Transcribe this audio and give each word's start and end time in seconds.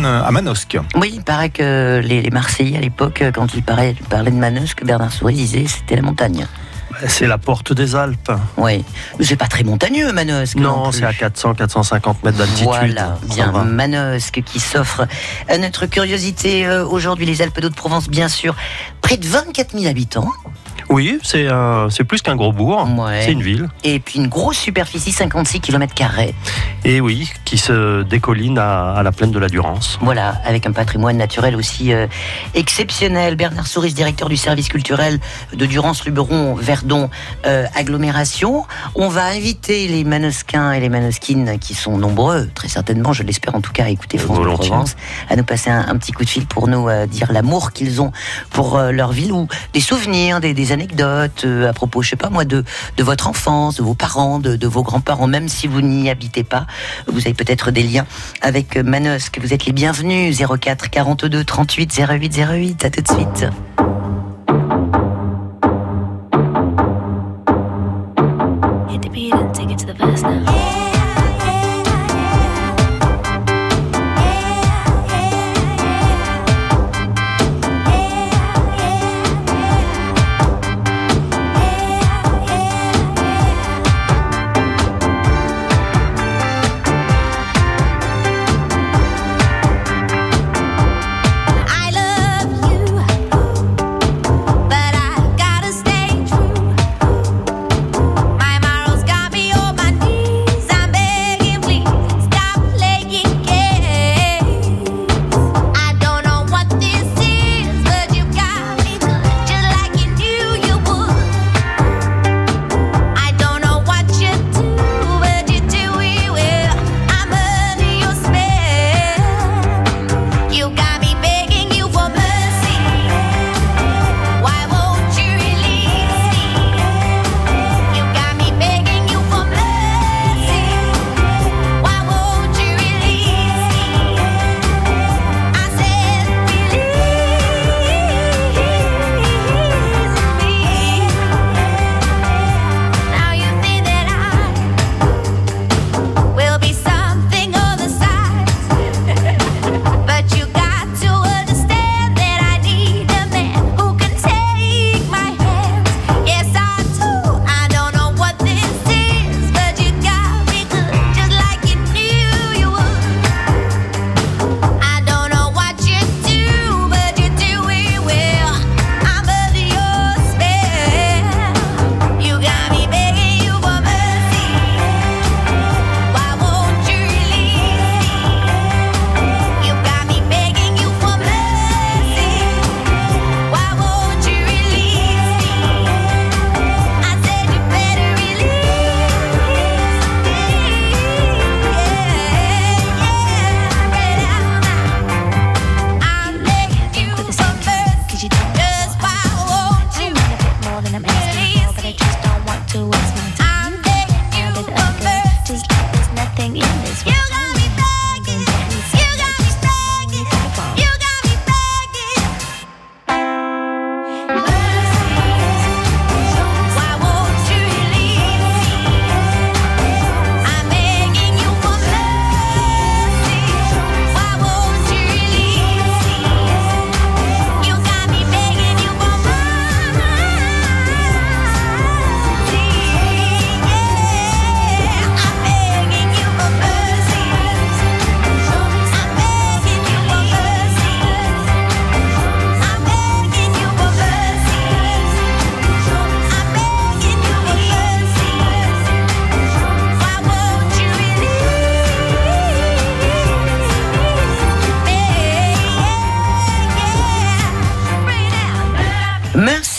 donne 0.00 0.24
à 0.24 0.30
Manosque. 0.30 0.78
Oui, 0.96 1.12
il 1.14 1.22
paraît 1.22 1.50
que 1.50 2.00
les, 2.02 2.22
les 2.22 2.30
Marseillais 2.30 2.76
à 2.76 2.80
l'époque, 2.80 3.22
quand 3.34 3.54
ils 3.54 3.62
parlaient, 3.62 3.94
parlaient 4.08 4.30
de 4.30 4.36
Manosque, 4.36 4.84
Bernard 4.84 5.12
Souris 5.12 5.34
disait 5.34 5.66
c'était 5.66 5.96
la 5.96 6.02
montagne. 6.02 6.46
C'est 7.06 7.26
la 7.26 7.38
porte 7.38 7.72
des 7.72 7.94
Alpes. 7.96 8.32
Oui, 8.58 8.84
c'est 9.20 9.36
pas 9.36 9.46
très 9.46 9.62
montagneux 9.64 10.12
Manosque. 10.12 10.56
Non, 10.56 10.92
c'est 10.92 11.04
à 11.04 11.12
400-450 11.12 12.16
mètres 12.24 12.38
d'altitude. 12.38 12.64
Voilà, 12.64 13.18
bien 13.34 13.52
Manosque 13.64 14.42
qui 14.44 14.60
s'offre 14.60 15.06
à 15.48 15.58
notre 15.58 15.86
curiosité 15.86 16.66
euh, 16.66 16.84
aujourd'hui, 16.84 17.26
les 17.26 17.42
Alpes 17.42 17.60
d'Haute-Provence, 17.60 18.08
bien 18.08 18.28
sûr. 18.28 18.54
Près 19.00 19.16
de 19.16 19.26
24 19.26 19.78
000 19.78 19.86
habitants. 19.86 20.28
Oui, 20.90 21.18
c'est 21.22 22.04
plus 22.04 22.20
qu'un 22.20 22.36
gros 22.36 22.52
bourg. 22.52 22.88
C'est 23.22 23.32
une 23.32 23.42
ville. 23.42 23.68
Et 23.84 24.00
puis 24.00 24.18
une 24.18 24.26
grosse 24.26 24.58
superficie, 24.58 25.12
56 25.12 25.60
km. 25.60 25.94
Et 26.84 27.00
oui, 27.00 27.30
qui 27.44 27.58
se 27.58 28.02
décolline 28.02 28.58
à, 28.58 29.00
la 29.02 29.12
plaine 29.12 29.30
de 29.30 29.38
la 29.38 29.48
Durance. 29.48 29.98
Voilà, 30.00 30.40
avec 30.44 30.66
un 30.66 30.72
patrimoine 30.72 31.16
naturel 31.16 31.54
aussi 31.54 31.92
euh, 31.92 32.06
exceptionnel. 32.54 33.36
Bernard 33.36 33.66
Souris, 33.66 33.92
directeur 33.92 34.28
du 34.28 34.36
service 34.36 34.68
culturel 34.68 35.20
de 35.52 35.66
Durance-Luberon, 35.66 36.54
Verdon, 36.54 37.10
euh, 37.46 37.66
agglomération. 37.74 38.64
On 38.94 39.08
va 39.08 39.26
inviter 39.26 39.88
les 39.88 40.04
manosquins 40.04 40.72
et 40.72 40.80
les 40.80 40.88
manosquines 40.88 41.58
qui 41.58 41.74
sont 41.74 41.98
nombreux, 41.98 42.48
très 42.54 42.68
certainement, 42.68 43.12
je 43.12 43.22
l'espère 43.22 43.54
en 43.54 43.60
tout 43.60 43.72
cas, 43.72 43.84
à 43.84 43.88
écouter 43.90 44.18
France 44.18 44.38
de 44.38 44.44
Provence, 44.44 44.96
à 45.28 45.36
nous 45.36 45.44
passer 45.44 45.70
un, 45.70 45.96
petit 45.96 46.12
coup 46.12 46.24
de 46.24 46.30
fil 46.30 46.46
pour 46.46 46.66
nous 46.66 46.88
euh, 46.88 47.06
dire 47.06 47.32
l'amour 47.32 47.72
qu'ils 47.72 48.00
ont 48.00 48.12
pour 48.50 48.78
leur 48.78 49.12
ville 49.12 49.32
ou 49.32 49.46
des 49.72 49.80
souvenirs, 49.80 50.40
des, 50.40 50.54
des 50.54 50.72
anecdotes 50.80 51.44
euh, 51.44 51.68
à 51.68 51.72
propos, 51.72 52.02
je 52.02 52.10
sais 52.10 52.16
pas 52.16 52.30
moi, 52.30 52.44
de, 52.44 52.64
de 52.96 53.02
votre 53.02 53.28
enfance, 53.28 53.76
de 53.76 53.82
vos 53.82 53.94
parents, 53.94 54.38
de, 54.38 54.66
vos 54.66 54.82
grands-parents, 54.82 55.26
même 55.26 55.48
si 55.48 55.66
vous 55.66 55.82
n'y 55.82 56.08
habitez 56.08 56.44
pas. 56.44 56.66
Vous 57.06 57.20
avez 57.20 57.34
peut-être 57.34 57.70
des 57.70 57.82
liens 57.82 58.06
avec 58.40 58.76
Manosque. 58.76 59.38
Vous 59.40 59.52
êtes 59.52 59.66
les 59.66 59.72
bienvenus. 59.72 60.38
04 60.38 60.90
42 60.90 61.44
38 61.44 62.00
08 62.08 62.38
08. 62.38 62.84
À 62.84 62.90
tout 62.90 63.02
de 63.02 63.08
suite. 63.08 63.46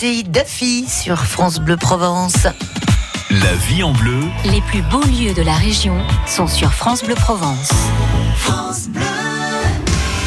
Daffy 0.02 0.84
sur 0.88 1.16
France 1.26 1.60
Bleu 1.60 1.76
Provence. 1.76 2.48
La 3.30 3.54
vie 3.68 3.84
en 3.84 3.92
bleu. 3.92 4.18
Les 4.46 4.60
plus 4.62 4.82
beaux 4.82 5.04
lieux 5.04 5.32
de 5.32 5.42
la 5.42 5.54
région 5.54 5.96
sont 6.26 6.48
sur 6.48 6.72
France 6.72 7.04
Bleu 7.04 7.14
Provence. 7.14 7.70
France 8.36 8.88
Bleu. 8.88 9.00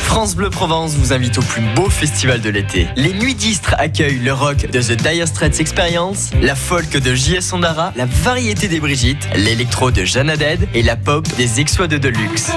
France 0.04 0.34
Bleu 0.34 0.50
Provence 0.50 0.94
vous 0.94 1.12
invite 1.12 1.38
au 1.40 1.42
plus 1.42 1.62
beau 1.76 1.90
festival 1.90 2.40
de 2.40 2.50
l'été. 2.50 2.88
Les 2.96 3.12
Nuits 3.12 3.36
d'Istres 3.36 3.76
accueillent 3.78 4.20
le 4.20 4.32
rock 4.32 4.72
de 4.72 4.82
The 4.82 4.94
Dire 4.94 5.28
Straits 5.28 5.60
Experience, 5.60 6.30
la 6.42 6.56
folk 6.56 6.92
de 6.92 7.14
J.S. 7.14 7.52
Ondara, 7.52 7.92
la 7.98 8.06
variété 8.06 8.70
des 8.70 8.80
Brigitte, 8.80 9.28
l'électro 9.36 9.92
de 9.92 10.06
Jeanne 10.06 10.38
Dead 10.38 10.70
et 10.74 10.84
la 10.84 10.96
pop 10.96 11.28
des 11.36 11.60
Exois 11.60 11.88
de 11.88 11.98
Deluxe. 11.98 12.50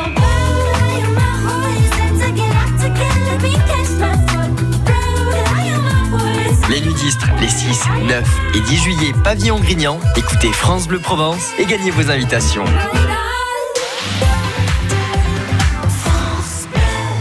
Les 7.08 7.14
nudistes, 7.14 7.26
les 7.40 7.48
6, 7.48 7.84
9 8.06 8.40
et 8.54 8.60
10 8.60 8.76
juillet, 8.76 9.12
pavillon 9.24 9.58
Grignan. 9.60 9.98
Écoutez 10.16 10.52
France 10.52 10.88
Bleu 10.88 10.98
Provence 10.98 11.52
et 11.58 11.64
gagnez 11.64 11.90
vos 11.90 12.10
invitations. 12.10 12.64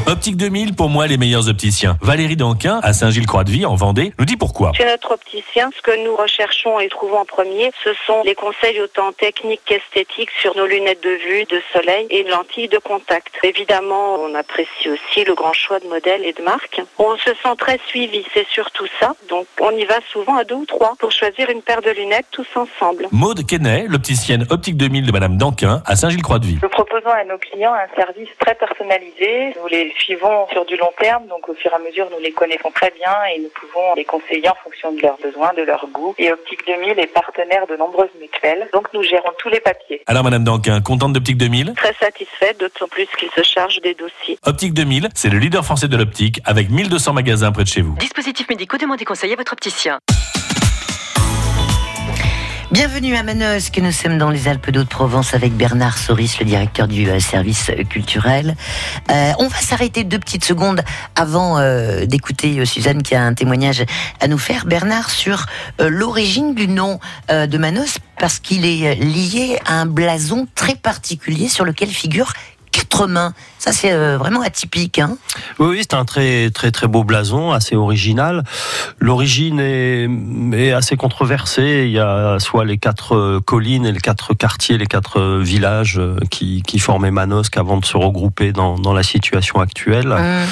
Optique 0.10 0.38
2000, 0.38 0.74
pour 0.74 0.88
moi, 0.88 1.06
les 1.06 1.18
meilleurs 1.18 1.50
opticiens. 1.50 1.98
Valérie 2.02 2.38
Danquin, 2.38 2.80
à 2.82 2.94
Saint-Gilles-Croix-de-Vie, 2.94 3.66
en 3.66 3.76
Vendée, 3.76 4.14
nous 4.18 4.24
dit 4.24 4.38
pourquoi. 4.38 4.72
Chez 4.72 4.86
notre 4.86 5.12
opticien, 5.12 5.70
ce 5.76 5.82
que 5.82 6.06
nous 6.06 6.16
recherchons 6.16 6.80
et 6.80 6.88
trouvons 6.88 7.18
en 7.18 7.26
premier, 7.26 7.74
ce 7.84 7.90
sont 8.06 8.22
les 8.24 8.34
conseils 8.34 8.80
autant 8.80 9.12
techniques 9.12 9.60
qu'esthétiques 9.66 10.30
sur 10.42 10.56
nos 10.56 10.66
lunettes 10.66 11.04
de 11.04 11.10
vue, 11.10 11.44
de 11.44 11.62
soleil 11.74 12.08
et 12.10 12.24
lentilles 12.24 12.70
de 12.70 12.78
contact. 12.78 13.34
Évidemment, 13.44 14.16
on 14.24 14.34
apprécie 14.34 14.88
aussi 14.88 15.26
le 15.26 15.36
grand 15.36 15.52
choix 15.52 15.82
de 15.82 15.88
modèles 15.88 16.24
et 16.24 16.32
de 16.32 16.42
marques. 16.42 16.82
On 17.00 17.18
se 17.18 17.32
sent 17.44 17.56
très 17.58 17.78
suivi, 17.90 18.24
c'est 18.34 18.48
surtout 18.48 18.88
ça. 19.02 19.14
Donc, 19.28 19.46
on 19.60 19.72
y 19.72 19.84
va 19.84 20.00
souvent 20.10 20.38
à 20.38 20.46
deux 20.46 20.56
ou 20.56 20.66
trois 20.66 20.94
pour 21.00 21.12
choisir 21.12 21.50
une 21.50 21.62
paire 21.62 21.82
de 21.82 21.90
lunettes 21.90 22.28
tous 22.32 22.48
ensemble. 22.56 23.10
Maude 23.12 23.46
Kenney, 23.46 23.88
l'opticienne 23.90 24.46
Optique 24.52 24.78
2000 24.78 25.06
de 25.06 25.12
Madame 25.12 25.36
Danquin, 25.36 25.84
à 25.86 25.98
Saint-Gilles-Croix-de-Vie. 25.98 26.60
Nous 26.64 26.70
proposons 26.70 27.10
à 27.10 27.26
nos 27.26 27.38
clients 27.38 27.74
un 27.74 27.94
service 28.02 28.30
très 28.40 28.56
personnalisé. 28.56 29.54
Nous 29.62 29.68
les 29.68 29.97
suivons 29.98 30.48
sur 30.52 30.66
du 30.66 30.78
long 30.78 30.92
terme, 31.00 31.28
donc 31.28 31.50
au 31.50 31.54
fur 31.54 31.72
et 31.72 31.76
à 31.76 31.80
mesure, 31.80 32.08
nous 32.12 32.20
les 32.20 32.32
connaissons 32.32 32.72
très 32.72 32.92
bien 32.92 33.12
et 33.34 33.40
nous 33.40 33.50
pouvons 33.50 33.96
les 33.96 34.06
conseiller 34.06 34.50
en 34.50 34.56
fonction 34.64 34.92
de 34.92 35.02
leurs 35.02 35.18
besoins, 35.18 35.54
de 35.54 35.64
leurs 35.64 35.88
goûts. 35.88 36.16
Et 36.18 36.32
Optique 36.32 36.66
2000 36.68 37.00
est 37.00 37.08
partenaire 37.08 37.68
de 37.68 37.76
nombreuses 37.76 38.10
mutuelles, 38.20 38.70
donc 38.74 38.88
nous 38.94 39.04
gérons 39.04 39.32
tous 39.38 39.50
les 39.50 39.60
papiers. 39.60 40.02
Alors 40.08 40.24
Madame 40.24 40.44
Danquin, 40.44 40.82
contente 40.82 41.14
d'Optique 41.14 41.38
2000 41.38 41.74
Très 41.76 41.94
satisfaite, 41.94 42.60
d'autant 42.60 42.88
plus 42.88 43.08
qu'il 43.18 43.30
se 43.32 43.44
charge 43.44 43.82
des 43.82 43.94
dossiers. 43.94 44.38
Optique 44.46 44.74
2000, 44.74 45.10
c'est 45.16 45.30
le 45.30 45.40
leader 45.40 45.64
français 45.64 45.88
de 45.88 45.98
l'optique 45.98 46.40
avec 46.46 46.70
1200 46.70 47.14
magasins 47.14 47.52
près 47.52 47.64
de 47.64 47.70
chez 47.70 47.82
vous. 47.82 47.96
Dispositifs 47.98 48.50
médicaux, 48.50 48.78
demandez 48.78 49.06
conseil 49.06 49.34
à 49.34 49.36
votre 49.36 49.54
opticien. 49.54 50.00
Bienvenue 52.70 53.16
à 53.16 53.24
Manosque, 53.24 53.78
nous 53.78 53.94
sommes 53.94 54.18
dans 54.18 54.30
les 54.30 54.50
Alpes 54.50 54.72
d'Haute-Provence 54.72 55.34
avec 55.34 55.54
Bernard 55.54 55.98
Soris, 55.98 56.38
le 56.38 56.46
directeur 56.46 56.90
du 56.90 57.10
euh, 57.10 57.18
service 57.22 57.72
culturel. 57.90 58.58
Euh, 59.10 59.32
on 59.40 59.48
va 59.48 59.56
s'arrêter 59.56 60.04
deux 60.04 60.20
petites 60.20 60.44
secondes 60.44 60.82
avant 61.16 61.60
euh, 61.60 62.06
d'écouter 62.06 62.60
euh, 62.60 62.66
Suzanne 62.66 63.04
qui 63.04 63.16
a 63.16 63.24
un 63.24 63.34
témoignage 63.34 63.86
à 64.20 64.28
nous 64.28 64.38
faire. 64.38 64.66
Bernard, 64.66 65.12
sur 65.12 65.46
euh, 65.80 65.88
l'origine 65.88 66.56
du 66.56 66.68
nom 66.68 67.00
euh, 67.32 67.48
de 67.48 67.58
Manos, 67.58 68.00
parce 68.20 68.40
qu'il 68.40 68.66
est 68.66 68.90
euh, 68.90 68.96
lié 68.96 69.60
à 69.66 69.80
un 69.80 69.86
blason 69.86 70.46
très 70.54 70.76
particulier 70.76 71.48
sur 71.48 71.64
lequel 71.64 71.88
figurent 71.88 72.34
quatre 72.78 73.08
mains. 73.08 73.34
Ça, 73.60 73.72
c'est 73.72 73.92
euh, 73.92 74.18
vraiment 74.18 74.42
atypique. 74.42 75.00
Hein 75.00 75.18
Oui, 75.60 75.68
oui, 75.70 75.78
c'est 75.82 75.96
un 75.96 76.06
très 76.06 76.50
très 76.52 76.72
très 76.72 76.88
beau 76.88 77.04
blason, 77.04 77.52
assez 77.52 77.76
original. 77.76 78.44
L'origine 79.00 79.60
est, 79.60 80.08
est 80.54 80.72
assez 80.72 80.96
controversée. 80.96 81.84
Il 81.86 81.92
y 81.92 82.00
a 82.00 82.38
soit 82.40 82.66
les 82.66 82.78
quatre 82.78 83.16
euh, 83.16 83.42
collines 83.44 83.86
et 83.86 83.92
les 83.92 84.00
quatre 84.00 84.34
quartiers, 84.34 84.78
les 84.78 84.86
quatre 84.86 85.20
euh, 85.20 85.42
villages 85.42 86.00
qui, 86.30 86.62
qui 86.62 86.80
formaient 86.80 87.12
Manosque 87.12 87.58
avant 87.58 87.78
de 87.78 87.86
se 87.86 87.98
regrouper 87.98 88.52
dans, 88.52 88.78
dans 88.78 88.94
la 88.94 89.04
situation 89.04 89.60
actuelle, 89.60 90.12
Hum. 90.12 90.46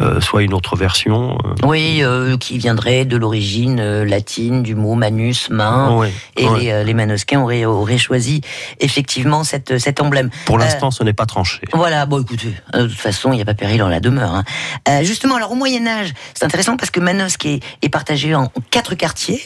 Euh, 0.00 0.20
soit 0.22 0.42
une 0.42 0.54
autre 0.54 0.74
version. 0.74 1.36
euh, 1.44 1.66
Oui, 1.66 1.98
euh, 2.02 2.38
qui 2.38 2.56
viendrait 2.56 3.04
de 3.04 3.16
l'origine 3.18 4.02
latine 4.04 4.62
du 4.62 4.74
mot 4.74 4.94
manus, 4.94 5.50
main. 5.50 5.94
ouais, 5.96 6.10
Et 6.38 6.48
ouais. 6.48 6.60
les, 6.60 6.84
les 6.84 6.94
Manosquins 6.94 7.40
auraient, 7.42 7.66
auraient 7.66 7.98
choisi 7.98 8.40
effectivement 8.80 9.44
cette, 9.44 9.78
cet 9.78 10.00
emblème. 10.00 10.30
Pour 10.46 10.56
l'instant, 10.58 10.90
ce 10.90 11.04
n'est 11.04 11.12
pas 11.12 11.26
tranché. 11.26 11.60
Voilà, 11.74 12.06
bon 12.06 12.22
écoutez, 12.22 12.54
de 12.72 12.86
toute 12.86 12.96
façon, 12.98 13.32
il 13.32 13.36
n'y 13.36 13.42
a 13.42 13.44
pas 13.44 13.52
péril 13.54 13.82
en 13.82 13.88
la 13.88 14.00
demeure. 14.00 14.32
hein. 14.34 14.44
Euh, 14.88 15.04
justement, 15.04 15.36
alors 15.36 15.52
au 15.52 15.56
Moyen 15.56 15.86
Âge, 15.86 16.14
c'est 16.34 16.44
intéressant 16.46 16.78
parce 16.78 16.90
que 16.90 16.98
Manosque 17.00 17.44
est, 17.44 17.60
est 17.82 17.88
partagé 17.90 18.34
en 18.34 18.50
quatre 18.70 18.94
quartiers. 18.94 19.44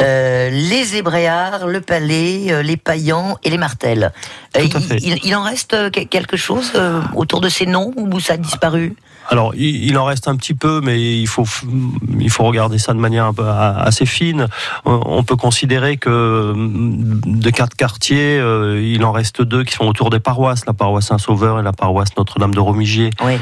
Euh, 0.00 0.48
les 0.50 0.96
Hébréards, 0.96 1.66
le 1.66 1.80
Palais, 1.80 2.46
euh, 2.52 2.62
les 2.62 2.76
Paillans 2.76 3.36
et 3.42 3.50
les 3.50 3.58
Martels. 3.58 4.12
Tout 4.54 4.60
à 4.60 4.62
il, 4.62 4.70
fait. 4.80 4.96
il- 5.02 5.18
il 5.24 5.34
en 5.34 5.42
reste 5.42 5.90
que- 5.90 6.04
quelque 6.04 6.36
chose 6.36 6.72
autour 7.16 7.40
de 7.40 7.48
ces 7.48 7.66
noms 7.66 7.92
ou 7.96 8.20
ça 8.20 8.34
a 8.34 8.36
disparu? 8.36 8.94
Alors, 9.28 9.54
il, 9.54 9.84
il 9.84 9.96
en 9.98 10.04
reste 10.04 10.26
un 10.28 10.36
petit 10.36 10.54
peu, 10.54 10.80
mais 10.82 11.00
il 11.20 11.26
faut, 11.26 11.44
il 12.18 12.30
faut 12.30 12.44
regarder 12.44 12.78
ça 12.78 12.94
de 12.94 12.98
manière 12.98 13.26
un 13.26 13.34
peu 13.34 13.44
a- 13.46 13.78
assez 13.80 14.06
fine. 14.06 14.48
On 14.84 15.22
peut 15.22 15.36
considérer 15.36 15.96
que 15.98 16.52
mm, 16.56 17.20
de 17.40 17.50
quatre 17.50 17.76
quartiers, 17.76 18.38
euh, 18.38 18.80
il 18.82 19.04
en 19.04 19.12
reste 19.12 19.42
deux 19.42 19.64
qui 19.64 19.74
sont 19.74 19.84
autour 19.86 20.10
des 20.10 20.20
paroisses, 20.20 20.64
la 20.66 20.72
paroisse 20.72 21.06
Saint-Sauveur 21.06 21.60
et 21.60 21.62
la 21.62 21.72
paroisse 21.72 22.08
Notre-Dame 22.16 22.54
de 22.54 22.60
Romigier, 22.60 23.10
Oui. 23.24 23.34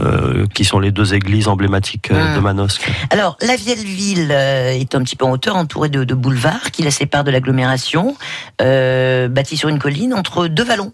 euh, 0.00 0.46
qui 0.54 0.64
sont 0.64 0.78
les 0.80 0.90
deux 0.92 1.14
églises 1.14 1.48
emblématiques 1.48 2.10
euh, 2.10 2.32
Mm. 2.32 2.36
de 2.36 2.40
Manosque. 2.40 2.90
Alors, 3.10 3.36
la 3.42 3.56
vieille 3.56 3.84
ville 3.84 4.30
est 4.30 4.94
un 4.94 5.02
petit 5.02 5.16
peu 5.16 5.24
en 5.26 5.30
hauteur, 5.32 5.56
entourée 5.56 5.88
de, 5.90 6.04
de 6.04 6.14
boulevards 6.14 6.70
qui 6.72 6.82
la 6.82 6.90
séparent 6.90 7.24
de 7.24 7.30
l'agglomération, 7.30 8.16
euh, 8.62 9.28
bâtie 9.28 9.56
sur 9.56 9.68
une 9.68 9.78
colline 9.78 10.14
entre 10.14 10.46
deux 10.48 10.64
vallons. 10.64 10.92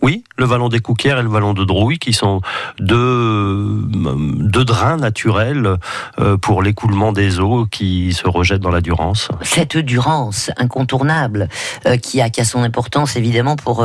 Oui, 0.00 0.22
le 0.36 0.44
vallon 0.44 0.68
des 0.68 0.78
Couquières 0.78 1.18
et 1.18 1.22
le 1.22 1.28
vallon 1.28 1.54
de 1.54 1.64
Drouille, 1.64 1.98
qui 1.98 2.12
sont 2.12 2.40
deux, 2.78 2.96
euh, 2.96 3.84
deux 3.94 4.64
drains 4.64 4.96
naturels 4.96 5.76
euh, 6.20 6.36
pour 6.36 6.62
l'écoulement 6.62 7.12
des 7.12 7.40
eaux 7.40 7.66
qui 7.66 8.12
se 8.12 8.28
rejettent 8.28 8.60
dans 8.60 8.70
la 8.70 8.80
Durance. 8.80 9.28
cette 9.42 9.76
Durance 9.76 10.52
incontournable 10.56 11.48
euh, 11.86 11.96
qui, 11.96 12.20
a, 12.20 12.30
qui 12.30 12.40
a 12.40 12.44
son 12.44 12.62
importance 12.62 13.16
évidemment 13.16 13.56
pour 13.56 13.84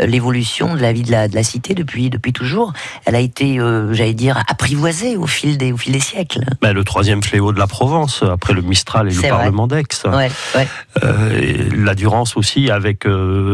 l'évolution 0.00 0.74
de 0.74 0.80
la 0.80 0.92
vie 0.92 1.02
de 1.02 1.10
la, 1.10 1.28
de 1.28 1.34
la 1.34 1.42
cité 1.42 1.74
depuis, 1.74 2.10
depuis 2.10 2.32
toujours. 2.32 2.72
Elle 3.04 3.14
a 3.14 3.20
été, 3.20 3.58
j'allais 3.92 4.14
dire, 4.14 4.42
apprivoisée 4.48 5.16
au 5.16 5.26
fil 5.26 5.58
des, 5.58 5.72
au 5.72 5.76
fil 5.76 5.92
des 5.92 6.00
siècles. 6.00 6.44
Ben, 6.60 6.72
le 6.72 6.84
troisième 6.84 7.22
fléau 7.22 7.52
de 7.52 7.58
la 7.58 7.66
Provence, 7.66 8.22
après 8.22 8.52
le 8.52 8.62
Mistral 8.62 9.08
et 9.08 9.12
le 9.12 9.16
vrai. 9.16 9.28
Parlement 9.28 9.66
d'Aix. 9.66 9.84
Ouais, 10.04 10.30
ouais. 10.56 10.68
Euh, 11.04 11.38
et 11.38 11.70
la 11.70 11.94
Durance 11.94 12.36
aussi 12.36 12.70
avec 12.70 13.04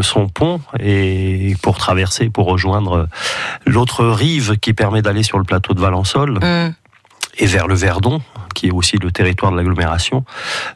son 0.03 0.29
pont 0.29 0.61
et 0.81 1.55
pour 1.63 1.77
traverser, 1.79 1.98
pour 2.33 2.47
rejoindre 2.47 3.09
l'autre 3.67 4.05
rive 4.06 4.56
qui 4.59 4.73
permet 4.73 5.03
d'aller 5.03 5.23
sur 5.23 5.39
le 5.39 5.45
plateau 5.45 5.75
de 5.75 5.81
Valençol 5.81 6.39
Hum. 6.43 6.75
Et 7.38 7.46
vers 7.46 7.67
le 7.69 7.75
Verdon, 7.75 8.20
qui 8.55 8.67
est 8.67 8.70
aussi 8.73 8.96
le 8.99 9.12
territoire 9.12 9.52
de 9.52 9.56
l'agglomération. 9.56 10.25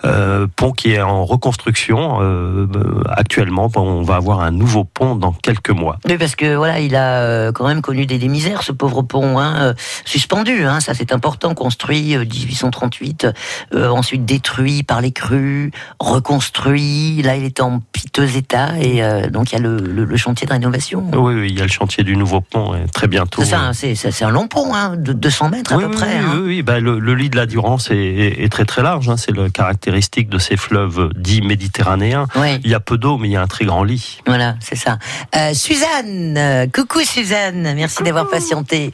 Euh, 0.04 0.46
pont 0.54 0.72
qui 0.72 0.92
est 0.92 1.00
en 1.00 1.24
reconstruction 1.24 2.18
euh, 2.20 2.66
actuellement. 3.10 3.70
On 3.76 4.02
va 4.02 4.16
avoir 4.16 4.40
un 4.40 4.50
nouveau 4.52 4.84
pont 4.84 5.16
dans 5.16 5.32
quelques 5.32 5.70
mois. 5.70 5.98
Oui, 6.08 6.16
parce 6.18 6.36
que 6.36 6.54
voilà, 6.54 6.78
il 6.80 6.94
a 6.94 7.18
euh, 7.22 7.52
quand 7.52 7.66
même 7.66 7.82
connu 7.82 8.06
des, 8.06 8.18
des 8.18 8.28
misères, 8.28 8.62
ce 8.62 8.72
pauvre 8.72 9.02
pont, 9.02 9.38
hein, 9.40 9.74
suspendu. 10.04 10.64
Hein, 10.64 10.80
ça, 10.80 10.94
c'est 10.94 11.12
important. 11.12 11.54
Construit 11.54 12.14
euh, 12.16 12.20
1838, 12.24 13.26
euh, 13.74 13.88
ensuite 13.88 14.24
détruit 14.24 14.82
par 14.84 15.00
les 15.00 15.12
crues, 15.12 15.72
reconstruit. 15.98 17.22
Là, 17.22 17.36
il 17.36 17.44
est 17.44 17.60
en 17.60 17.80
piteux 17.92 18.36
état 18.36 18.78
et 18.80 19.02
donc 19.30 19.52
il 19.52 19.56
y 19.56 19.58
a 19.58 19.60
le, 19.60 19.76
le- 19.78 20.04
le 20.04 20.16
chantier 20.16 20.46
de 20.46 20.52
rénovation. 20.52 21.04
Oui, 21.14 21.34
oui, 21.34 21.48
il 21.50 21.58
y 21.58 21.60
a 21.60 21.64
le 21.64 21.70
chantier 21.70 22.04
du 22.04 22.16
nouveau 22.16 22.40
pont 22.40 22.74
très 22.92 23.06
bientôt. 23.08 23.42
C'est 23.42 23.50
ça, 23.50 23.60
hein, 23.60 23.72
c'est 23.72 24.22
un 24.24 24.30
long 24.30 24.46
pont, 24.48 24.74
hein, 24.74 24.96
de 24.96 25.12
200 25.12 25.48
mètres 25.50 25.72
à 25.72 25.76
oui, 25.76 25.84
peu 25.84 25.90
oui, 25.90 25.96
près. 25.96 26.20
oui. 26.40 26.51
Oui. 26.56 26.62
Ben, 26.62 26.78
le, 26.82 26.98
le 26.98 27.14
lit 27.14 27.30
de 27.30 27.36
la 27.36 27.46
Durance 27.46 27.90
est, 27.90 27.96
est- 27.96 28.44
est 28.44 28.48
très 28.52 28.64
très 28.64 28.82
large. 28.82 29.08
hein. 29.08 29.16
C'est 29.16 29.32
le 29.32 29.48
caractéristique 29.50 30.28
de 30.28 30.38
ces 30.38 30.56
fleuves 30.56 31.10
dits 31.14 31.42
méditerranéens. 31.42 32.26
Oui. 32.36 32.58
Il 32.64 32.70
y 32.70 32.74
a 32.74 32.80
peu 32.80 32.98
d'eau, 32.98 33.18
mais 33.18 33.28
il 33.28 33.32
y 33.32 33.36
a 33.36 33.42
un 33.42 33.46
très 33.46 33.64
grand 33.64 33.84
lit. 33.84 34.20
Voilà, 34.26 34.54
c'est 34.60 34.76
ça. 34.76 34.98
Euh, 35.36 35.54
Suzanne, 35.54 36.70
coucou 36.72 37.00
Suzanne, 37.00 37.72
merci 37.74 38.02
d'avoir 38.02 38.28
patienté. 38.28 38.90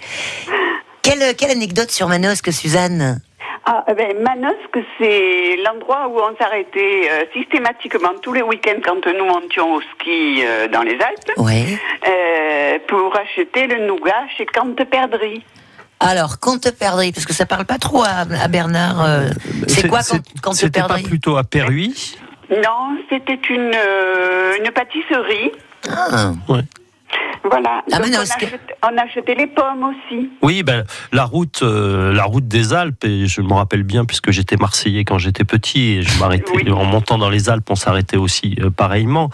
Quelle, 1.02 1.34
quelle 1.36 1.50
anecdote 1.50 1.90
sur 1.90 2.08
Manosque, 2.08 2.52
Suzanne? 2.52 3.20
Ah, 3.64 3.84
eh 3.90 3.94
ben, 3.94 4.16
Manosque, 4.22 4.78
c'est 4.98 5.56
l'endroit 5.64 6.08
où 6.08 6.18
on 6.18 6.34
s'arrêtait 6.38 7.08
euh, 7.10 7.24
systématiquement 7.34 8.12
tous 8.22 8.32
les 8.32 8.42
week-ends 8.42 8.80
quand 8.84 9.06
nous 9.06 9.24
montions 9.26 9.74
au 9.74 9.80
ski 9.80 10.42
euh, 10.42 10.68
dans 10.68 10.82
les 10.82 10.94
Alpes 10.94 11.32
Oui. 11.36 11.76
euh, 12.08 12.78
pour 12.88 13.14
acheter 13.16 13.66
le 13.66 13.86
nougat 13.86 14.22
chez 14.36 14.46
Cante 14.46 14.82
Perdrix. 14.84 15.42
Alors, 16.00 16.38
quand 16.38 16.60
te 16.60 16.68
perdrais, 16.68 17.10
parce 17.12 17.26
que 17.26 17.32
ça 17.34 17.44
parle 17.46 17.64
pas 17.64 17.78
trop 17.78 18.02
à, 18.04 18.20
à 18.40 18.48
Bernard. 18.48 19.02
euh, 19.04 19.28
c'est 19.66 19.88
quoi 19.88 20.00
quand, 20.08 20.20
quand 20.42 20.50
te 20.52 20.56
C'était 20.56 20.82
pas 20.82 20.98
plutôt 20.98 21.36
à 21.36 21.44
Perruy 21.44 22.16
Non, 22.50 22.96
c'était 23.10 23.40
une, 23.50 23.72
euh, 23.74 24.52
une 24.62 24.70
pâtisserie. 24.70 25.52
Ah, 25.90 26.32
Voilà. 27.44 27.82
À 27.92 27.98
Donc, 27.98 28.08
on, 28.82 28.88
on 28.92 28.98
achetait 28.98 29.34
les 29.34 29.46
pommes 29.46 29.84
aussi. 29.84 30.28
Oui, 30.42 30.62
ben, 30.62 30.84
la 31.12 31.24
route, 31.24 31.60
euh, 31.62 32.12
la 32.12 32.24
route 32.24 32.46
des 32.48 32.72
Alpes, 32.74 33.04
et 33.04 33.26
je 33.26 33.40
me 33.40 33.52
rappelle 33.54 33.82
bien 33.82 34.04
puisque 34.04 34.30
j'étais 34.30 34.56
marseillais 34.56 35.04
quand 35.04 35.18
j'étais 35.18 35.44
petit, 35.44 35.98
et 35.98 36.02
je 36.02 36.18
m'arrêtais 36.20 36.52
Oui. 36.54 36.70
en 36.70 36.84
montant 36.84 37.18
dans 37.18 37.30
les 37.30 37.48
Alpes, 37.50 37.68
on 37.70 37.74
s'arrêtait 37.74 38.16
aussi 38.16 38.56
euh, 38.60 38.70
pareillement. 38.70 39.30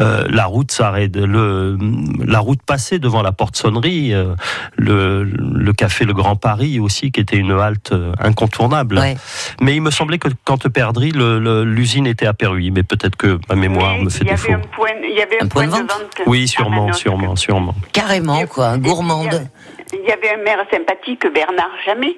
Euh, 0.00 0.26
la 0.30 0.44
route 0.46 0.70
s'arrête, 0.70 1.16
le, 1.16 1.76
la 2.24 2.38
route 2.38 2.62
passait 2.62 2.98
devant 2.98 3.22
la 3.22 3.32
porte 3.32 3.56
sonnerie, 3.56 4.12
euh, 4.14 4.34
le, 4.76 5.24
le 5.24 5.72
café 5.72 6.04
Le 6.04 6.12
Grand 6.14 6.36
Paris 6.36 6.78
aussi, 6.80 7.10
qui 7.12 7.20
était 7.20 7.36
une 7.36 7.52
halte 7.52 7.94
incontournable. 8.20 8.98
ouais. 8.98 9.16
Mais 9.60 9.74
il 9.74 9.82
me 9.82 9.90
semblait 9.90 10.18
que 10.18 10.28
quand 10.44 10.58
te 10.58 10.68
le- 11.16 11.64
l'usine 11.64 12.06
était 12.06 12.26
à 12.26 12.34
Perruy, 12.34 12.70
mais 12.70 12.82
peut-être 12.82 13.16
que 13.16 13.38
ma 13.48 13.54
mémoire 13.56 13.98
me 13.98 14.10
fait 14.10 14.24
défaut. 14.24 14.52
un 14.52 14.58
point, 14.58 14.88
il 15.02 15.16
y 15.16 15.22
avait 15.22 15.40
un, 15.40 15.44
Un 15.46 15.48
point 15.48 15.66
de 15.66 15.70
vente 15.70 15.80
vente. 15.90 16.22
Oui, 16.26 16.46
sûrement, 16.48 16.82
Manosque. 16.82 17.00
sûrement, 17.00 17.36
sûrement. 17.56 17.74
Carrément, 17.92 18.46
quoi, 18.46 18.76
gourmande. 18.78 19.48
Il 19.92 20.08
y 20.08 20.12
avait 20.12 20.30
un 20.30 20.42
maire 20.42 20.64
sympathique, 20.70 21.26
Bernard 21.32 21.70
Jamais. 21.84 22.16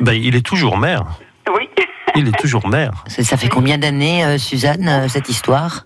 Ben, 0.00 0.12
il 0.12 0.34
est 0.34 0.44
toujours 0.44 0.76
maire. 0.76 1.04
Oui. 1.54 1.68
Il 2.16 2.28
est 2.28 2.38
toujours 2.38 2.68
maire. 2.68 2.92
Ça 3.08 3.36
fait 3.36 3.48
combien 3.48 3.76
d'années, 3.76 4.24
euh, 4.24 4.38
Suzanne, 4.38 4.86
euh, 4.88 5.08
cette 5.08 5.28
histoire? 5.28 5.84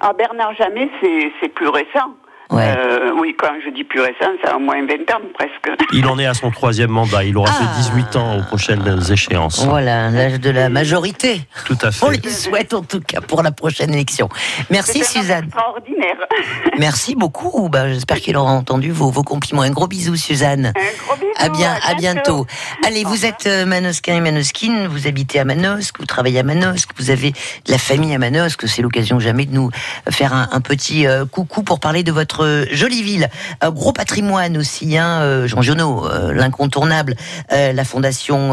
Ah, 0.00 0.12
Bernard 0.12 0.52
Jamais, 0.54 0.90
c'est 1.00 1.32
c'est 1.40 1.48
plus 1.48 1.68
récent. 1.68 2.16
Ouais. 2.50 2.74
Euh, 2.78 3.10
oui, 3.20 3.34
quand 3.38 3.52
je 3.64 3.70
dis 3.74 3.84
plus 3.84 4.00
récent, 4.00 4.30
ça 4.42 4.52
a 4.52 4.56
au 4.56 4.58
moins 4.58 4.80
20 4.86 4.94
ans 5.14 5.20
presque. 5.34 5.78
Il 5.92 6.06
en 6.06 6.18
est 6.18 6.26
à 6.26 6.34
son 6.34 6.50
troisième 6.50 6.90
mandat. 6.90 7.24
Il 7.24 7.36
aura 7.36 7.50
Ah. 7.52 7.74
fait 7.74 7.82
18 7.82 8.16
ans 8.16 8.38
aux 8.38 8.42
prochaines 8.42 9.00
échéances. 9.10 9.64
Voilà, 9.66 10.10
l'âge 10.10 10.40
de 10.40 10.50
la 10.50 10.68
majorité. 10.70 11.42
Tout 11.66 11.76
à 11.82 11.90
fait. 11.90 12.06
On 12.06 12.10
les 12.10 12.30
souhaite 12.30 12.72
en 12.74 12.82
tout 12.82 13.00
cas 13.00 13.20
pour 13.20 13.42
la 13.42 13.50
prochaine 13.50 13.92
élection. 13.92 14.28
Merci 14.70 15.00
C'est 15.04 15.18
Suzanne. 15.20 15.44
extraordinaire. 15.44 16.16
Merci 16.78 17.14
beaucoup. 17.16 17.68
Bah, 17.68 17.88
J'espère 17.88 18.18
qu'il 18.20 18.36
aura 18.36 18.52
entendu 18.52 18.90
vos, 18.92 19.10
vos 19.10 19.22
compliments. 19.24 19.62
Un 19.62 19.70
gros 19.70 19.86
bisou 19.88 20.16
Suzanne. 20.16 20.66
Un 20.74 21.06
gros 21.06 21.16
bisou. 21.16 21.28
À, 21.36 21.48
bien, 21.50 21.76
à 21.86 21.94
bientôt. 21.94 22.46
Allez, 22.86 23.04
vous 23.04 23.24
êtes 23.26 23.46
euh, 23.46 23.64
Manosquin 23.66 24.16
et 24.16 24.20
Manosquine, 24.20 24.86
vous 24.88 25.06
habitez 25.06 25.38
à 25.38 25.44
Manosque, 25.44 25.98
vous 26.00 26.06
travaillez 26.06 26.40
à 26.40 26.42
Manosque, 26.42 26.90
vous 26.98 27.10
avez 27.10 27.30
de 27.30 27.70
la 27.70 27.78
famille 27.78 28.12
à 28.14 28.18
Manosque, 28.18 28.66
c'est 28.66 28.82
l'occasion 28.82 29.20
jamais 29.20 29.44
de 29.46 29.54
nous 29.54 29.70
faire 30.10 30.32
un, 30.34 30.48
un 30.50 30.60
petit 30.60 31.06
euh, 31.06 31.24
coucou 31.26 31.62
pour 31.62 31.78
parler 31.78 32.02
de 32.02 32.10
votre 32.10 32.37
euh, 32.40 32.66
jolie 32.70 33.02
ville. 33.02 33.28
Un 33.60 33.70
gros 33.70 33.92
patrimoine 33.92 34.56
aussi, 34.56 34.96
hein, 34.96 35.20
euh, 35.20 35.46
Jean 35.46 35.62
Genot, 35.62 36.06
euh, 36.06 36.32
l'incontournable, 36.32 37.16
la 37.50 37.84
fondation 37.84 38.52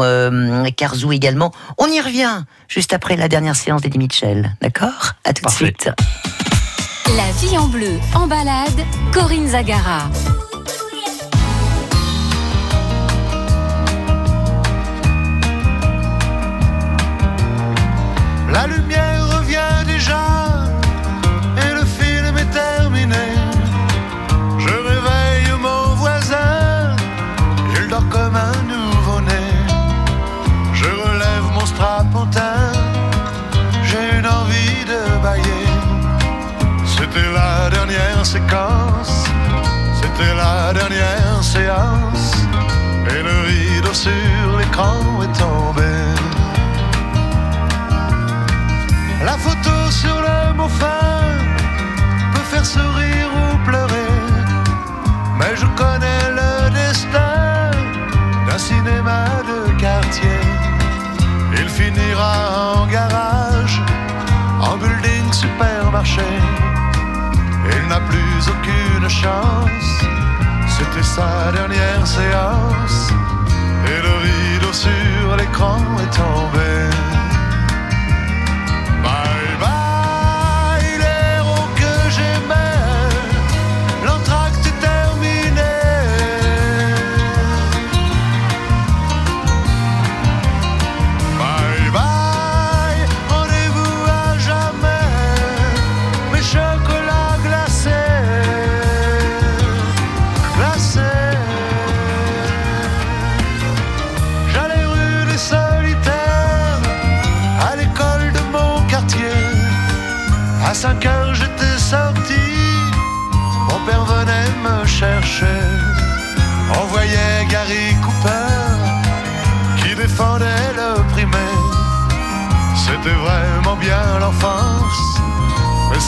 Carzou 0.76 1.12
également. 1.12 1.52
On 1.78 1.86
y 1.86 2.00
revient 2.00 2.42
juste 2.68 2.92
après 2.92 3.16
la 3.16 3.28
dernière 3.28 3.56
séance 3.56 3.82
d'Eddie 3.82 3.98
Mitchell, 3.98 4.52
d'accord? 4.60 5.12
À 5.24 5.32
tout 5.32 5.42
Parfait. 5.42 5.64
de 5.64 5.82
suite. 5.82 5.90
La 7.16 7.30
vie 7.40 7.56
en 7.56 7.68
bleu, 7.68 7.98
en 8.14 8.26
balade, 8.26 8.84
Corinne 9.12 9.48
Zagara. 9.48 10.10
La 18.52 18.66
lumière 18.66 19.38
revient 19.38 19.84
déjà 19.86 20.45
C'était 36.84 37.32
la 37.34 37.68
dernière 37.68 38.24
séquence, 38.24 39.24
c'était 40.00 40.34
la 40.34 40.72
dernière 40.72 41.42
séance. 41.42 42.32
Et 43.10 43.22
le 43.22 43.40
rideau 43.48 43.92
sur 43.92 44.58
l'écran 44.58 45.22
est 45.24 45.38
tombé. 45.38 45.94
La 49.24 49.36
photo 49.36 49.90
sur 49.90 50.16
le 50.20 50.54
mot 50.54 50.68
fin 50.68 51.20
peut 52.32 52.46
faire 52.52 52.64
sourire 52.64 53.28
ou 53.34 53.56
pleurer. 53.68 54.12
Mais 55.38 55.56
je 55.56 55.66
connais 55.82 56.24
le 56.40 56.70
destin 56.70 57.72
d'un 58.46 58.58
cinéma 58.58 59.24
de 59.50 59.72
quartier. 59.80 60.40
Il 61.58 61.68
finira 61.68 62.76
en 62.76 62.86
garage, 62.86 63.82
en 64.60 64.76
supermarché. 65.32 66.22
Il 67.72 67.88
n'a 67.88 68.00
plus 68.00 68.48
aucune 68.48 69.08
chance, 69.08 70.04
c'était 70.68 71.02
sa 71.02 71.52
dernière 71.52 72.06
séance. 72.06 73.12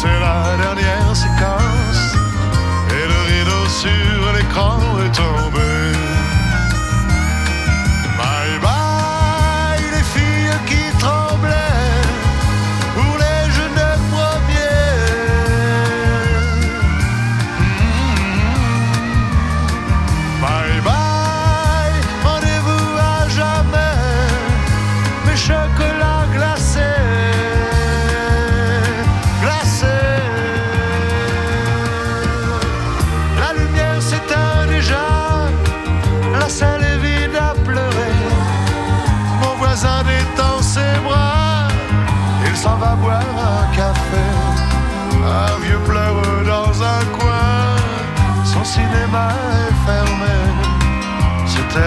C'est 0.01 0.21
la 0.21 0.57
dernière 0.57 1.17
séquence. 1.17 1.78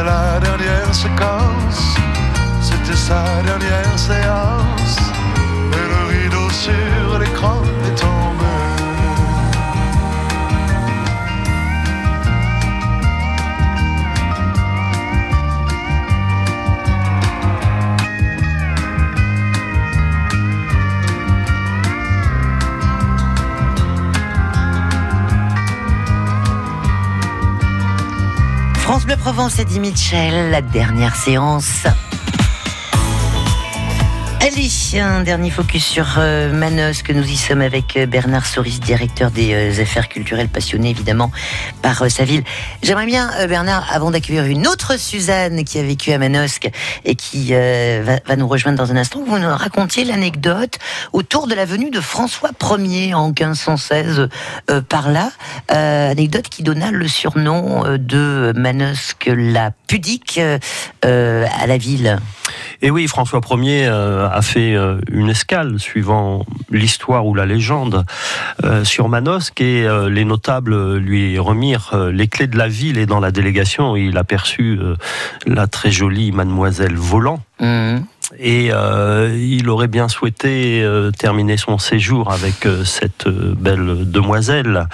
C'était 0.01 0.13
la 0.13 0.39
dernière 0.39 0.96
séquence, 0.96 1.96
c'était 2.60 2.96
sa 2.98 3.24
dernière 3.46 4.00
séance. 4.00 4.98
Et 5.74 5.88
le 5.93 6.24
rideau 6.24 6.50
sur 6.50 7.20
l'écran 7.20 7.62
est 7.86 8.00
tombé. 8.00 8.30
Bleu 29.12 29.20
Provence, 29.20 29.60
Eddie 29.60 29.82
Mitchell, 29.82 30.51
la 30.51 30.62
dernière 30.62 31.18
séance. 31.18 31.84
Allez, 34.53 34.70
un 35.00 35.22
dernier 35.22 35.50
focus 35.50 35.86
sur 35.86 36.15
euh, 36.17 36.51
Manos, 36.51 37.03
que 37.03 37.13
nous 37.13 37.24
y 37.24 37.38
sommes 37.38 37.62
avec 37.62 37.96
euh, 37.96 38.05
Bernard 38.05 38.46
Soris, 38.46 38.81
directeur 38.81 39.31
des 39.31 39.53
euh, 39.53 39.81
affaires 39.81 40.10
culturelles, 40.10 40.50
passionné 40.50 40.89
évidemment 40.89 41.31
par 41.81 42.01
euh, 42.01 42.10
sa 42.10 42.25
ville. 42.25 42.43
J'aimerais 42.84 43.05
bien, 43.05 43.29
Bernard, 43.48 43.88
avant 43.91 44.12
d'accueillir 44.12 44.46
une 44.46 44.67
autre 44.67 44.98
Suzanne 45.00 45.63
qui 45.63 45.79
a 45.79 45.84
vécu 45.84 46.12
à 46.12 46.17
Manosque 46.17 46.70
et 47.05 47.15
qui 47.15 47.53
va, 47.53 48.36
nous 48.36 48.48
rejoindre 48.48 48.77
dans 48.77 48.91
un 48.91 48.98
instant, 48.98 49.24
vous 49.25 49.38
nous 49.38 49.48
racontiez 49.48 50.03
l'anecdote 50.03 50.79
autour 51.13 51.48
de 51.48 51.55
la 51.55 51.65
venue 51.65 51.89
de 51.89 52.01
François 52.01 52.51
Ier 52.77 53.13
en 53.13 53.27
1516 53.27 54.27
euh, 54.70 54.81
par 54.81 55.10
là. 55.10 55.31
Anecdote 55.70 56.50
qui 56.50 56.63
donna 56.63 56.91
le 56.91 57.08
surnom 57.08 57.98
de 57.98 58.51
Manosque 58.55 59.29
la 59.34 59.72
pudique 59.88 60.39
à 61.03 61.67
la 61.67 61.77
ville. 61.77 62.20
Et 62.81 62.89
oui, 62.89 63.07
François 63.07 63.41
Ier 63.51 63.88
euh, 63.88 64.27
a 64.29 64.41
fait 64.41 64.75
euh, 64.75 65.00
une 65.11 65.29
escale 65.29 65.79
suivant 65.79 66.45
l'histoire 66.71 67.27
ou 67.27 67.35
la 67.35 67.45
légende 67.45 68.05
euh, 68.63 68.83
sur 68.83 69.07
Manosque 69.07 69.61
et 69.61 69.88
les 70.09 70.25
notables 70.25 70.97
lui 70.97 71.38
remirent 71.38 72.09
les 72.11 72.27
clés 72.27 72.47
de 72.47 72.57
la 72.57 72.67
ville 72.67 72.97
et 72.97 73.05
dans 73.05 73.19
la 73.19 73.31
délégation 73.31 73.95
il 73.95 74.17
aperçut 74.17 74.79
la 75.45 75.67
très 75.67 75.91
jolie 75.91 76.31
mademoiselle 76.31 76.95
Volant. 76.95 77.41
Mhm. 77.59 78.05
Et 78.39 78.69
euh, 78.71 79.38
il 79.38 79.69
aurait 79.69 79.88
bien 79.88 80.07
souhaité 80.07 80.81
euh, 80.81 81.11
terminer 81.11 81.57
son 81.57 81.77
séjour 81.77 82.31
avec 82.31 82.65
euh, 82.65 82.85
cette 82.85 83.27
belle 83.27 84.09
demoiselle. 84.09 84.88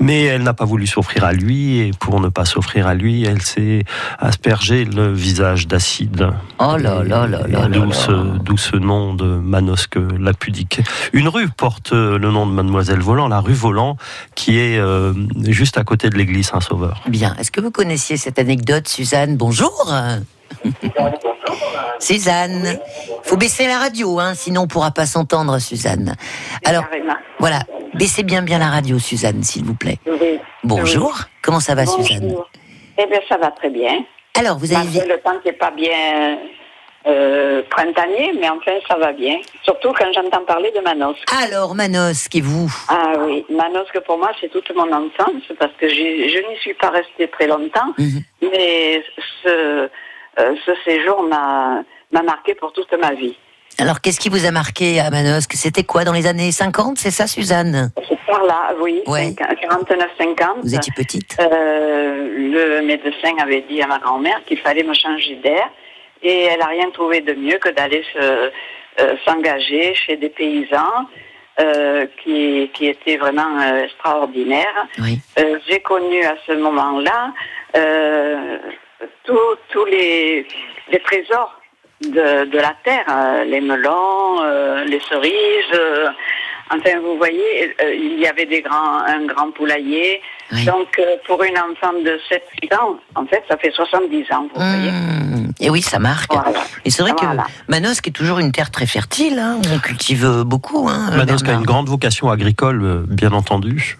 Mais 0.00 0.24
elle 0.24 0.42
n'a 0.42 0.54
pas 0.54 0.64
voulu 0.64 0.86
s'offrir 0.86 1.24
à 1.24 1.32
lui. 1.32 1.78
Et 1.78 1.90
pour 1.98 2.20
ne 2.20 2.28
pas 2.28 2.44
s'offrir 2.44 2.86
à 2.86 2.94
lui, 2.94 3.24
elle 3.24 3.42
s'est 3.42 3.84
aspergé 4.18 4.84
le 4.84 5.12
visage 5.12 5.66
d'acide. 5.66 6.30
Oh 6.58 6.76
là 6.76 7.02
là 7.02 7.26
là 7.26 7.46
là 7.48 7.68
D'où 7.68 7.90
ce, 7.92 8.12
ce 8.56 8.76
nom 8.76 9.14
de 9.14 9.24
Manosque 9.24 9.98
la 10.18 10.32
pudique. 10.32 10.80
Une 11.12 11.28
rue 11.28 11.48
porte 11.48 11.92
le 11.92 12.18
nom 12.18 12.46
de 12.46 12.52
Mademoiselle 12.52 13.00
Volant, 13.00 13.28
la 13.28 13.40
rue 13.40 13.54
Volant, 13.54 13.96
qui 14.34 14.58
est 14.58 14.80
juste 15.46 15.78
à 15.78 15.84
côté 15.84 16.10
de 16.10 16.16
l'église 16.16 16.48
Saint-Sauveur. 16.48 17.02
Bien. 17.08 17.34
Est-ce 17.38 17.50
que 17.50 17.60
vous 17.60 17.70
connaissiez 17.70 18.16
cette 18.16 18.38
anecdote, 18.38 18.88
Suzanne? 18.88 19.36
Bonjour. 19.36 19.92
Suzanne, 21.98 22.78
faut 23.24 23.36
baisser 23.36 23.66
la 23.66 23.78
radio, 23.78 24.18
hein, 24.18 24.34
sinon 24.34 24.62
on 24.62 24.66
pourra 24.66 24.90
pas 24.90 25.06
s'entendre, 25.06 25.58
Suzanne. 25.58 26.14
Alors, 26.64 26.84
voilà, 27.38 27.60
baissez 27.94 28.22
bien 28.22 28.42
bien 28.42 28.58
la 28.58 28.68
radio, 28.68 28.98
Suzanne, 28.98 29.42
s'il 29.42 29.64
vous 29.64 29.74
plaît. 29.74 29.98
Oui. 30.06 30.38
Bonjour. 30.64 31.16
Comment 31.42 31.60
ça 31.60 31.74
va, 31.74 31.84
Bonjour. 31.84 32.04
Suzanne? 32.06 32.34
Eh 32.98 33.06
bien, 33.06 33.20
ça 33.28 33.36
va 33.36 33.50
très 33.50 33.70
bien. 33.70 34.04
Alors, 34.38 34.58
vous 34.58 34.72
avez 34.72 34.84
Malgré 34.84 35.06
le 35.08 35.18
temps 35.20 35.34
n'est 35.44 35.52
pas 35.52 35.70
bien 35.70 36.38
euh, 37.06 37.62
printanier, 37.70 38.32
mais 38.40 38.48
enfin, 38.48 38.72
ça 38.86 38.96
va 38.96 39.12
bien. 39.12 39.38
Surtout 39.64 39.92
quand 39.98 40.06
j'entends 40.12 40.44
parler 40.44 40.70
de 40.76 40.80
Manosque. 40.80 41.24
Alors, 41.44 41.74
Manosque 41.74 42.34
et 42.36 42.40
vous? 42.40 42.70
Ah 42.88 43.12
oui, 43.20 43.44
Manosque 43.50 43.98
pour 44.06 44.18
moi, 44.18 44.30
c'est 44.40 44.50
toute 44.50 44.70
mon 44.76 44.92
enfance, 44.92 45.42
parce 45.58 45.72
que 45.80 45.88
je 45.88 46.48
n'y 46.50 46.58
suis 46.60 46.74
pas 46.74 46.90
restée 46.90 47.28
très 47.28 47.46
longtemps, 47.46 47.94
Mhm. 47.98 48.22
mais 48.42 49.02
ce, 49.42 49.88
ce 50.66 50.72
séjour 50.84 51.22
m'a 51.22 51.82
m'a 52.12 52.22
marqué 52.22 52.54
pour 52.54 52.72
toute 52.72 52.92
ma 52.98 53.12
vie. 53.12 53.36
Alors, 53.80 54.00
qu'est-ce 54.00 54.18
qui 54.18 54.28
vous 54.30 54.44
a 54.46 54.50
marqué 54.50 54.98
à 54.98 55.10
Manosque 55.10 55.52
C'était 55.52 55.84
quoi 55.84 56.02
dans 56.04 56.12
les 56.14 56.26
années 56.26 56.50
50, 56.50 56.98
c'est 56.98 57.10
ça, 57.12 57.26
Suzanne? 57.26 57.92
C'est 58.08 58.18
par 58.26 58.42
là, 58.44 58.74
oui, 58.80 59.02
Ouais. 59.06 59.34
49-50. 59.38 60.62
Vous 60.62 60.74
étiez 60.74 60.92
petite? 60.96 61.36
Euh, 61.40 62.28
le 62.78 62.80
médecin 62.86 63.34
avait 63.40 63.60
dit 63.68 63.80
à 63.82 63.86
ma 63.86 63.98
grand-mère 63.98 64.40
qu'il 64.46 64.58
fallait 64.58 64.82
me 64.82 64.94
changer 64.94 65.36
d'air 65.36 65.68
et 66.22 66.44
elle 66.46 66.58
n'a 66.58 66.66
rien 66.66 66.90
trouvé 66.90 67.20
de 67.20 67.34
mieux 67.34 67.58
que 67.58 67.68
d'aller 67.68 68.02
se, 68.12 68.18
euh, 69.00 69.16
s'engager 69.26 69.94
chez 69.94 70.16
des 70.16 70.30
paysans 70.30 71.06
euh, 71.60 72.06
qui, 72.24 72.70
qui 72.74 72.86
étaient 72.86 73.16
vraiment 73.18 73.60
euh, 73.60 73.84
extraordinaires. 73.84 74.86
Oui. 74.98 75.18
Euh, 75.38 75.58
J'ai 75.68 75.80
connu 75.80 76.24
à 76.24 76.34
ce 76.46 76.52
moment-là 76.52 77.32
euh, 77.76 78.58
tous 79.24 79.38
tous 79.72 79.84
les, 79.86 80.46
les 80.92 80.98
trésors 81.00 81.54
de, 82.02 82.44
de 82.46 82.58
la 82.58 82.74
terre, 82.84 83.04
euh, 83.10 83.44
les 83.44 83.60
melons, 83.60 84.42
euh, 84.42 84.84
les 84.84 85.00
cerises. 85.08 85.74
euh, 85.74 86.08
enfin, 86.70 86.98
vous 87.00 87.16
voyez, 87.16 87.74
euh, 87.82 87.94
il 87.94 88.18
y 88.20 88.26
avait 88.26 88.46
des 88.46 88.62
grands, 88.62 88.98
un 89.06 89.26
grand 89.26 89.50
poulailler. 89.50 90.20
Donc, 90.64 90.98
euh, 90.98 91.16
pour 91.26 91.42
une 91.42 91.58
enfant 91.58 91.92
de 91.92 92.18
7-8 92.62 92.74
ans, 92.80 92.98
en 93.16 93.26
fait, 93.26 93.42
ça 93.48 93.56
fait 93.58 93.70
70 93.72 94.32
ans, 94.32 94.48
vous 94.54 94.60
voyez. 94.60 94.90
Mmh. 94.90 95.52
Et 95.60 95.70
oui, 95.70 95.82
ça 95.82 95.98
marque. 95.98 96.32
Et 96.84 96.90
c'est 96.90 97.02
vrai 97.02 97.12
Voilà. 97.20 97.42
que 97.42 97.48
Manosque 97.72 98.06
est 98.08 98.12
toujours 98.12 98.38
une 98.38 98.52
terre 98.52 98.70
très 98.70 98.86
fertile. 98.86 99.38
hein. 99.40 99.58
On 99.74 99.78
cultive 99.78 100.42
beaucoup. 100.46 100.88
Hein, 100.88 101.10
Manosque 101.16 101.48
a 101.48 101.52
une 101.52 101.64
grande 101.64 101.88
vocation 101.88 102.30
agricole, 102.30 103.04
bien 103.08 103.32
entendu. 103.32 103.98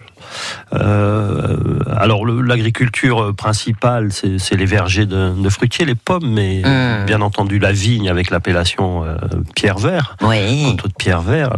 Euh, 0.75 1.56
alors 1.97 2.26
l'agriculture 2.26 3.35
principale, 3.35 4.11
c'est 4.12 4.56
les 4.56 4.66
vergers 4.66 5.06
de, 5.06 5.30
de 5.40 5.49
fruitiers, 5.49 5.85
les 5.85 5.94
pommes, 5.94 6.28
mais 6.30 6.62
Mm. 6.64 7.06
bien 7.06 7.20
entendu 7.20 7.58
la 7.58 7.73
vigne 7.73 8.08
avec 8.08 8.30
l'appellation 8.30 9.04
euh, 9.04 9.16
pierre 9.54 9.78
vert, 9.78 10.16
oui. 10.23 10.75
de 10.75 10.92
pierre 10.99 11.23
vert. 11.23 11.54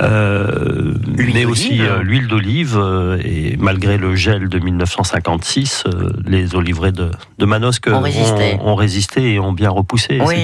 Euh, 0.00 0.94
mais 1.06 1.44
aussi 1.44 1.80
l'huile 2.02 2.28
d'olive 2.28 2.80
et 3.24 3.56
malgré 3.58 3.98
le 3.98 4.14
gel 4.14 4.48
de 4.48 4.58
1956, 4.58 5.84
euh, 5.86 6.10
les 6.26 6.54
oliveraies 6.54 6.92
de, 6.92 7.10
de 7.38 7.44
Manosque 7.44 7.88
Ont 7.88 8.00
résisté. 8.00 8.56
ont, 8.60 8.68
ont 8.70 8.74
résisté 8.74 9.34
et 9.34 9.38
ont 9.40 9.52
bien 9.52 9.70
repoussé. 9.70 10.18
Oui. 10.24 10.34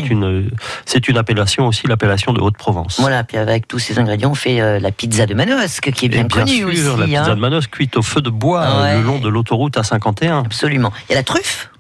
C'est 0.85 1.09
une 1.09 1.09
une 1.09 1.17
appellation 1.17 1.67
aussi 1.67 1.87
l'appellation 1.87 2.33
de 2.35 2.41
Haute-Provence. 2.41 3.01
Voilà, 3.01 3.25
puis 3.25 3.39
avec 3.39 3.67
tous 3.67 3.79
ces 3.79 3.99
ingrédients, 3.99 4.33
on 4.33 4.35
fait 4.35 4.79
la 4.79 4.91
pizza 4.91 5.25
de 5.25 5.33
Manosque, 5.33 5.91
qui 5.93 6.05
est 6.07 6.09
bien, 6.09 6.25
bien 6.25 6.45
connue 6.45 6.65
aussi. 6.65 6.83
La 7.01 7.07
pizza 7.07 7.25
hein. 7.33 7.35
de 7.37 7.41
Manosque 7.41 7.71
cuite 7.71 7.97
au 7.97 8.03
feu 8.03 8.21
de 8.21 8.31
bois 8.31 8.63
euh, 8.63 8.83
Ouais. 8.83 8.97
le 8.99 9.03
long 9.03 9.19
de 9.19 9.29
l'autoroute 9.29 9.77
A51. 9.77 10.45
Absolument. 10.45 10.93
Il 11.09 11.13
y 11.13 11.15
a 11.15 11.19
la 11.19 11.25
truffe? 11.25 11.71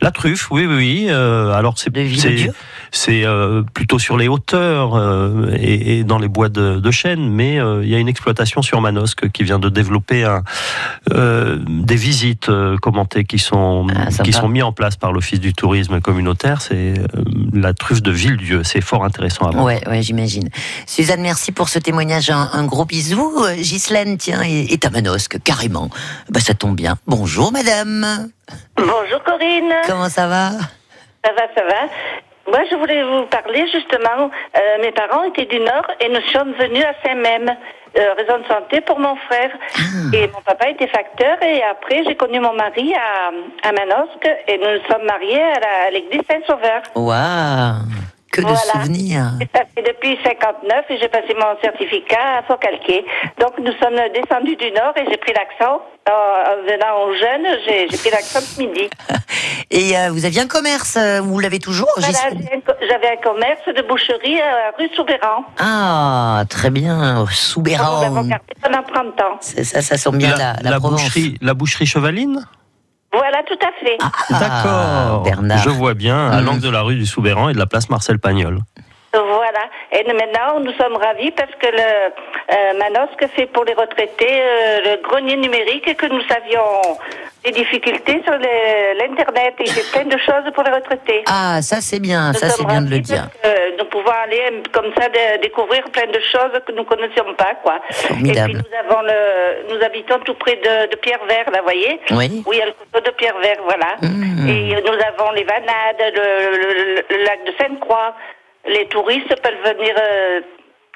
La 0.00 0.10
truffe, 0.12 0.50
oui, 0.52 0.64
oui, 0.66 0.76
oui. 0.76 1.06
euh, 1.08 1.52
alors 1.52 1.74
c'est 1.76 1.90
c'est 2.90 3.24
euh, 3.24 3.62
plutôt 3.74 3.98
sur 3.98 4.16
les 4.16 4.28
hauteurs 4.28 4.94
euh, 4.96 5.50
et, 5.56 5.98
et 5.98 6.04
dans 6.04 6.18
les 6.18 6.28
bois 6.28 6.48
de, 6.48 6.80
de 6.80 6.90
chêne, 6.90 7.28
mais 7.30 7.60
euh, 7.60 7.82
il 7.82 7.88
y 7.88 7.94
a 7.94 7.98
une 7.98 8.08
exploitation 8.08 8.62
sur 8.62 8.80
Manosque 8.80 9.30
qui 9.30 9.44
vient 9.44 9.58
de 9.58 9.68
développer 9.68 10.24
un, 10.24 10.42
euh, 11.12 11.58
des 11.66 11.96
visites 11.96 12.48
euh, 12.48 12.76
commentées 12.78 13.24
qui 13.24 13.38
sont 13.38 13.86
Ah, 13.94 14.22
qui 14.22 14.32
sont 14.32 14.48
mis 14.48 14.62
en 14.62 14.72
place 14.72 14.96
par 14.96 15.12
l'Office 15.12 15.40
du 15.40 15.52
tourisme 15.52 16.00
communautaire. 16.00 16.60
C'est 16.60 16.94
euh, 16.98 17.04
la 17.52 17.74
truffe 17.74 18.02
de 18.02 18.10
Villedieu. 18.10 18.64
C'est 18.64 18.80
fort 18.80 19.04
intéressant 19.04 19.46
à 19.46 19.50
voir. 19.50 19.64
Ouais, 19.64 19.80
ouais, 19.88 20.02
j'imagine. 20.02 20.48
Suzanne, 20.86 21.20
merci 21.20 21.52
pour 21.52 21.68
ce 21.68 21.78
témoignage. 21.78 22.30
Un, 22.30 22.48
un 22.52 22.64
gros 22.64 22.84
bisou. 22.84 23.32
Ghislaine, 23.56 24.16
tiens, 24.18 24.42
est, 24.42 24.72
est 24.72 24.84
à 24.84 24.90
Manosque, 24.90 25.38
carrément. 25.42 25.90
Bah, 26.30 26.40
ça 26.40 26.54
tombe 26.54 26.76
bien. 26.76 26.96
Bonjour, 27.06 27.52
madame. 27.52 28.28
Bonjour 28.76 29.22
Corinne. 29.24 29.72
Comment 29.86 30.08
ça 30.08 30.26
va? 30.26 30.50
Ça 31.24 31.32
va, 31.36 31.42
ça 31.54 31.62
va. 31.64 31.88
Moi, 32.50 32.60
je 32.70 32.76
voulais 32.76 33.02
vous 33.04 33.26
parler 33.26 33.66
justement. 33.72 34.30
euh, 34.56 34.60
mes 34.82 34.92
parents 34.92 35.24
étaient 35.24 35.44
du 35.46 35.60
Nord 35.60 35.86
et 36.00 36.08
nous 36.08 36.22
sommes 36.32 36.52
venus 36.54 36.84
à 36.84 36.94
Saint-Même. 37.06 37.54
Euh, 37.98 38.12
raison 38.18 38.38
de 38.38 38.44
santé 38.46 38.80
pour 38.82 38.98
mon 39.00 39.16
frère. 39.16 39.50
Et 40.12 40.26
mon 40.28 40.42
papa 40.42 40.68
était 40.68 40.86
facteur 40.88 41.42
et 41.42 41.62
après 41.62 42.04
j'ai 42.06 42.14
connu 42.16 42.38
mon 42.38 42.52
mari 42.52 42.94
à, 42.94 43.68
à 43.68 43.72
Manosque 43.72 44.28
et 44.46 44.58
nous 44.58 44.72
nous 44.78 44.86
sommes 44.92 45.04
mariés 45.06 45.42
à 45.42 45.58
la- 45.60 45.86
à 45.86 45.90
l'église 45.90 46.20
Saint-Sauveur. 46.30 46.82
Waouh 46.94 47.76
Que 48.42 48.50
de 48.50 48.56
souvenirs. 48.56 49.32
Et 49.40 49.48
Ça 49.54 49.64
fait 49.74 49.82
depuis 49.82 50.18
59 50.24 50.84
et 50.90 50.98
j'ai 50.98 51.08
passé 51.08 51.34
mon 51.34 51.60
certificat 51.62 52.38
à 52.38 52.42
Faucalquier. 52.42 53.04
Donc 53.40 53.58
nous 53.58 53.72
sommes 53.82 53.98
descendus 54.14 54.56
du 54.56 54.70
Nord 54.72 54.92
et 54.96 55.04
j'ai 55.10 55.16
pris 55.16 55.32
l'accent. 55.32 55.80
En, 56.08 56.12
en 56.12 56.62
venant 56.64 57.04
aux 57.04 57.12
jeunes, 57.14 57.46
j'ai 57.66 57.86
pris 57.98 58.10
l'accent 58.10 58.40
ce 58.40 58.60
midi. 58.60 58.88
Et 59.70 59.96
euh, 59.98 60.08
vous 60.10 60.24
aviez 60.24 60.40
un 60.40 60.46
commerce, 60.46 60.96
euh, 60.96 61.20
vous 61.20 61.38
l'avez 61.38 61.58
toujours, 61.58 61.88
Voilà, 61.98 62.18
un 62.30 62.86
J'avais 62.88 63.10
un 63.12 63.16
commerce 63.22 63.60
de 63.66 63.82
boucherie 63.86 64.40
à 64.40 64.72
rue 64.78 64.88
Soubéran. 64.96 65.44
Ah, 65.58 66.44
très 66.48 66.70
bien, 66.70 67.26
sous 67.30 67.60
Nous 67.60 67.66
l'avons 67.70 68.22
gardé 68.22 68.54
pendant 68.62 68.82
30 68.82 69.20
ans. 69.20 69.36
C'est 69.40 69.64
Ça, 69.64 69.82
ça 69.82 69.98
sent 69.98 70.10
bien 70.14 70.30
la, 70.30 70.54
la, 70.62 70.70
la 70.70 70.78
Provence. 70.80 71.02
boucherie, 71.02 71.36
la 71.42 71.52
boucherie 71.52 71.84
chevaline? 71.86 72.46
Voilà, 73.12 73.42
tout 73.44 73.58
à 73.62 73.72
fait. 73.84 73.98
D'accord. 74.38 75.22
Bernard. 75.22 75.58
Je 75.62 75.70
vois 75.70 75.94
bien 75.94 76.30
à 76.30 76.40
Mhm. 76.40 76.46
l'angle 76.46 76.60
de 76.60 76.68
la 76.70 76.82
rue 76.82 76.96
du 76.96 77.06
Soubéran 77.06 77.48
et 77.48 77.54
de 77.54 77.58
la 77.58 77.66
place 77.66 77.88
Marcel 77.90 78.18
Pagnol. 78.18 78.60
Voilà. 79.12 79.64
Et 79.92 80.04
maintenant, 80.12 80.60
nous 80.60 80.72
sommes 80.72 80.96
ravis 80.96 81.30
parce 81.30 81.50
que 81.58 81.66
le 81.66 81.78
euh, 82.52 82.78
Manosque 82.78 83.26
fait 83.34 83.46
pour 83.46 83.64
les 83.64 83.72
retraités 83.72 84.42
euh, 84.42 84.80
le 84.84 85.02
grenier 85.02 85.36
numérique 85.36 85.88
et 85.88 85.94
que 85.94 86.06
nous 86.06 86.20
avions 86.28 86.98
des 87.42 87.52
difficultés 87.52 88.20
sur 88.24 88.34
l'Internet. 88.34 89.54
Et 89.60 89.64
il 89.64 89.70
fait 89.72 89.90
plein 89.98 90.04
de 90.14 90.18
choses 90.20 90.52
pour 90.54 90.62
les 90.64 90.72
retraités. 90.72 91.24
Ah, 91.26 91.60
ça 91.62 91.76
c'est 91.80 92.00
bien, 92.00 92.28
Nous 92.32 92.38
ça 92.38 92.50
c'est 92.50 92.66
bien 92.66 92.82
de 92.82 92.90
le 92.90 92.98
dire. 93.00 93.28
parce 93.42 93.54
que 93.54 93.78
nous 93.78 93.84
pouvons 93.86 94.10
aller 94.24 94.42
euh, 94.52 94.62
comme 94.72 94.92
ça 94.98 95.08
de- 95.08 95.40
découvrir 95.40 95.84
plein 95.84 96.06
de 96.06 96.20
choses 96.20 96.60
que 96.66 96.72
nous 96.72 96.84
connaissions 96.84 97.32
pas, 97.34 97.54
quoi. 97.62 97.80
Formidable. 97.90 98.50
Et 98.50 98.54
puis 98.54 98.62
nous 98.62 98.78
avons 98.90 99.02
le, 99.02 99.74
nous 99.74 99.82
habitons 99.84 100.18
tout 100.20 100.34
près 100.34 100.56
de, 100.56 100.90
de 100.90 100.96
Pierre-Vert, 100.96 101.50
là, 101.50 101.58
vous 101.60 101.64
voyez 101.64 101.98
Oui. 102.10 102.42
Où 102.46 102.52
il 102.52 102.58
y 102.58 102.62
a 102.62 102.66
le 102.66 102.72
coteau 102.72 103.04
de 103.10 103.16
Pierre-Vert, 103.16 103.56
voilà. 103.64 103.96
Mmh. 104.02 104.48
Et 104.48 104.82
nous 104.82 104.98
avons 105.10 105.30
les 105.32 105.44
Vanades, 105.44 106.12
le, 106.14 106.56
le- 106.58 107.04
le 107.10 107.24
lac 107.24 107.44
de 107.46 107.52
Sainte-Croix. 107.58 108.14
Les 108.68 108.86
touristes 108.86 109.34
peuvent 109.42 109.76
venir 109.76 109.94
euh, 109.98 110.40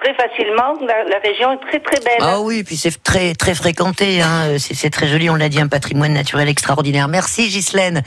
très 0.03 0.15
facilement. 0.15 0.75
La, 0.81 1.05
la 1.09 1.19
région 1.23 1.53
est 1.53 1.59
très 1.69 1.81
très 1.81 1.99
belle. 2.01 2.19
Ah 2.21 2.41
oui, 2.41 2.63
puis 2.65 2.77
c'est 2.77 3.03
très 3.03 3.35
très 3.35 3.55
fréquenté, 3.55 4.21
hein. 4.23 4.57
c'est 4.59 4.75
c'est 4.75 4.91
très 4.91 5.07
joli, 5.09 5.31
on 5.31 5.35
l'a 5.37 5.49
dit, 5.49 5.61
un 5.61 5.69
patrimoine 5.69 6.13
naturel 6.13 6.49
extraordinaire. 6.49 7.09
Merci 7.09 7.49
Ghislaine. 7.49 8.03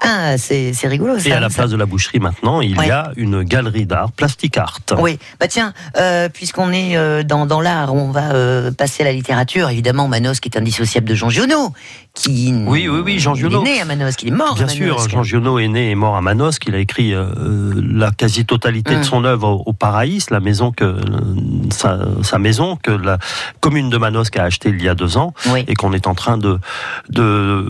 Ah, 0.00 0.38
c'est 0.38 0.72
c'est 0.72 0.88
rigolo 0.88 1.18
ça. 1.18 1.28
Et 1.28 1.32
à 1.32 1.40
la 1.40 1.48
ça. 1.50 1.56
place 1.62 1.70
de 1.70 1.76
la 1.76 1.86
boucherie 1.86 2.20
maintenant, 2.20 2.60
il 2.60 2.78
Ouais. 2.78 2.86
y 2.88 2.90
a 2.90 3.10
une 3.16 3.42
galerie 3.42 3.86
d'art, 3.86 4.12
Plastic 4.12 4.56
Art. 4.56 4.80
Oui, 4.98 5.18
bah 5.40 5.48
tiens, 5.48 5.72
euh, 5.96 6.28
puisqu'on 6.28 6.72
est 6.72 6.96
euh, 6.96 7.22
dans, 7.22 7.46
dans 7.46 7.60
l'art, 7.60 7.94
on 7.94 8.10
va 8.10 8.32
euh, 8.32 8.70
passer 8.70 9.02
à 9.02 9.06
la 9.06 9.12
littérature. 9.12 9.68
Évidemment, 9.70 10.08
Manos, 10.08 10.40
qui 10.40 10.48
est 10.48 10.56
indissociable 10.58 11.08
de 11.08 11.14
Jean 11.14 11.30
Giono, 11.30 11.72
qui 12.14 12.52
oui, 12.66 12.88
oui, 12.88 13.00
oui, 13.04 13.18
Jean 13.18 13.34
il 13.34 13.40
Giono. 13.40 13.60
est 13.62 13.64
né 13.64 13.80
à 13.80 13.84
Manosque, 13.84 14.22
il 14.22 14.28
est 14.28 14.36
mort 14.36 14.54
Bien 14.54 14.66
à 14.66 14.68
sûr, 14.68 14.86
Manosque. 14.94 15.10
Jean 15.10 15.22
Giono 15.22 15.58
est 15.58 15.68
né 15.68 15.90
et 15.90 15.94
mort 15.94 16.16
à 16.16 16.20
Manosque. 16.20 16.64
Il 16.68 16.74
a 16.74 16.78
écrit 16.78 17.12
euh, 17.14 17.26
la 17.76 18.10
quasi-totalité 18.12 18.96
de 18.96 19.02
son 19.02 19.24
œuvre 19.24 19.48
au, 19.48 19.62
au 19.66 19.72
Paraïs, 19.72 20.30
la 20.30 20.40
maison 20.40 20.70
que 20.72 20.84
sa, 21.70 21.98
sa 22.22 22.38
maison 22.38 22.76
que 22.76 22.90
la 22.90 23.18
commune 23.60 23.90
de 23.90 23.96
Manosque 23.98 24.36
a 24.36 24.44
achetée 24.44 24.70
il 24.70 24.82
y 24.82 24.88
a 24.88 24.94
deux 24.94 25.16
ans 25.16 25.32
Oui. 25.50 25.64
et 25.68 25.74
qu'on 25.74 25.92
est 25.92 26.06
en 26.06 26.14
train 26.14 26.38
de, 26.38 26.58
de 27.08 27.64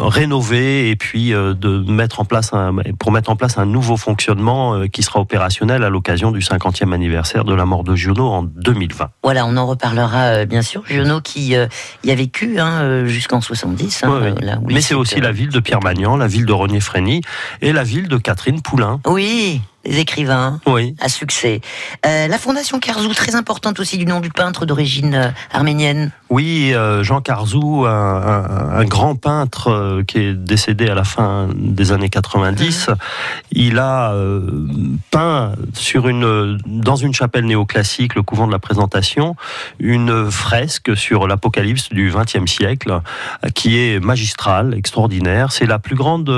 rénover 0.00 0.90
et 0.90 0.96
puis 0.96 1.32
euh, 1.32 1.54
de 1.54 1.78
mettre 1.90 2.20
en 2.20 2.24
place 2.24 2.52
un, 2.52 2.74
pour 2.98 3.12
mettre 3.12 3.30
en 3.30 3.36
place 3.36 3.58
un 3.58 3.66
nouveau 3.66 3.96
fonctionnement 3.96 4.74
euh, 4.74 4.86
qui 4.86 5.02
sera 5.02 5.20
opérationnel 5.20 5.84
à 5.84 5.88
l'occasion 5.90 6.30
du 6.30 6.40
50e 6.40 6.92
anniversaire 6.92 7.44
de 7.44 7.54
la 7.54 7.64
mort 7.64 7.84
de 7.84 7.94
Giono 7.94 8.26
en 8.30 8.42
2020. 8.42 9.10
Voilà, 9.22 9.46
on 9.46 9.56
en 9.56 9.66
reparlera 9.66 10.22
euh, 10.24 10.46
bien 10.46 10.62
sûr. 10.62 10.82
Giono 10.86 11.20
qui 11.20 11.56
euh, 11.56 11.66
y 12.04 12.10
a 12.10 12.14
vécu 12.14 12.58
hein, 12.60 12.80
euh, 12.82 13.06
jusqu'en 13.06 13.40
70. 13.40 14.04
hein, 14.04 14.10
euh, 14.10 14.34
là 14.40 14.58
où 14.62 14.66
Mais 14.68 14.80
c'est 14.80 14.94
aussi 14.94 15.18
euh, 15.18 15.22
la 15.22 15.32
ville 15.32 15.50
de 15.50 15.60
Pierre 15.60 15.80
Magnan, 15.82 16.16
la 16.16 16.26
ville 16.26 16.46
de 16.46 16.52
René 16.52 16.80
Frény 16.80 17.22
et 17.60 17.72
la 17.72 17.84
ville 17.84 18.08
de 18.08 18.16
Catherine 18.16 18.60
Poulain. 18.62 19.00
Oui, 19.06 19.60
écrivains 19.84 20.60
Oui. 20.66 20.94
à 21.00 21.08
succès. 21.08 21.60
Euh, 22.06 22.26
la 22.28 22.38
fondation 22.38 22.78
Karzou, 22.80 23.12
très 23.14 23.34
importante 23.34 23.80
aussi 23.80 23.98
du 23.98 24.06
nom 24.06 24.20
du 24.20 24.30
peintre 24.30 24.66
d'origine 24.66 25.14
euh, 25.14 25.28
arménienne. 25.52 26.10
Oui, 26.30 26.72
euh, 26.74 27.02
Jean 27.04 27.20
Carzou, 27.20 27.84
un, 27.86 27.90
un- 27.90 28.70
un 28.80 28.84
grand 28.84 29.14
peintre 29.14 29.68
euh, 29.68 30.02
qui 30.04 30.18
est 30.18 30.34
décédé 30.34 30.88
à 30.88 30.94
la 30.94 31.04
fin 31.04 31.48
des 31.54 31.92
années 31.92 32.08
90, 32.08 32.90
il 33.52 33.78
a 33.78 34.14
peint 35.10 35.52
sur 35.74 36.08
une, 36.08 36.58
dans 36.66 36.96
une 36.96 37.14
chapelle 37.14 37.44
néoclassique, 37.44 38.14
le 38.14 38.22
couvent 38.22 38.46
de 38.46 38.52
la 38.52 38.58
Présentation, 38.58 39.36
une 39.78 40.30
fresque 40.30 40.96
sur 40.96 41.26
l'Apocalypse 41.26 41.90
du 41.90 42.10
XXe 42.14 42.50
siècle, 42.50 43.00
qui 43.54 43.78
est 43.78 44.00
magistrale, 44.00 44.74
extraordinaire. 44.74 45.52
C'est 45.52 45.66
la 45.66 45.78
plus 45.78 45.94
grande 45.96 46.30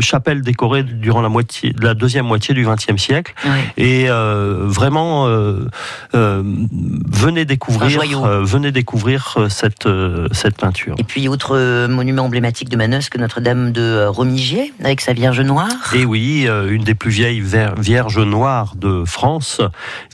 chapelle 0.00 0.42
décorée 0.42 0.82
durant 0.82 1.22
la 1.22 1.28
moitié, 1.28 1.74
la 1.80 1.94
deuxième 1.94 2.26
moitié 2.26 2.54
du 2.54 2.64
XXe 2.64 2.81
siècle. 2.98 3.34
Et 3.76 4.08
euh, 4.08 4.64
vraiment, 4.66 5.26
euh, 5.26 5.66
euh, 6.14 6.42
venez 6.44 7.44
découvrir, 7.44 7.88
joyau. 7.88 8.22
venez 8.44 8.72
découvrir 8.72 9.36
cette 9.48 9.88
cette 10.32 10.56
peinture. 10.56 10.94
Et 10.98 11.04
puis, 11.04 11.28
autre 11.28 11.86
monument 11.86 12.24
emblématique 12.24 12.68
de 12.68 12.76
Manosque, 12.76 13.16
Notre-Dame 13.16 13.72
de 13.72 14.06
Romigier, 14.06 14.72
avec 14.82 15.00
sa 15.00 15.12
Vierge 15.12 15.40
Noire. 15.40 15.94
Et 15.94 16.04
oui, 16.04 16.48
une 16.68 16.84
des 16.84 16.94
plus 16.94 17.10
vieilles 17.10 17.42
vierges 17.78 18.18
noires 18.18 18.74
de 18.76 19.04
France, 19.04 19.60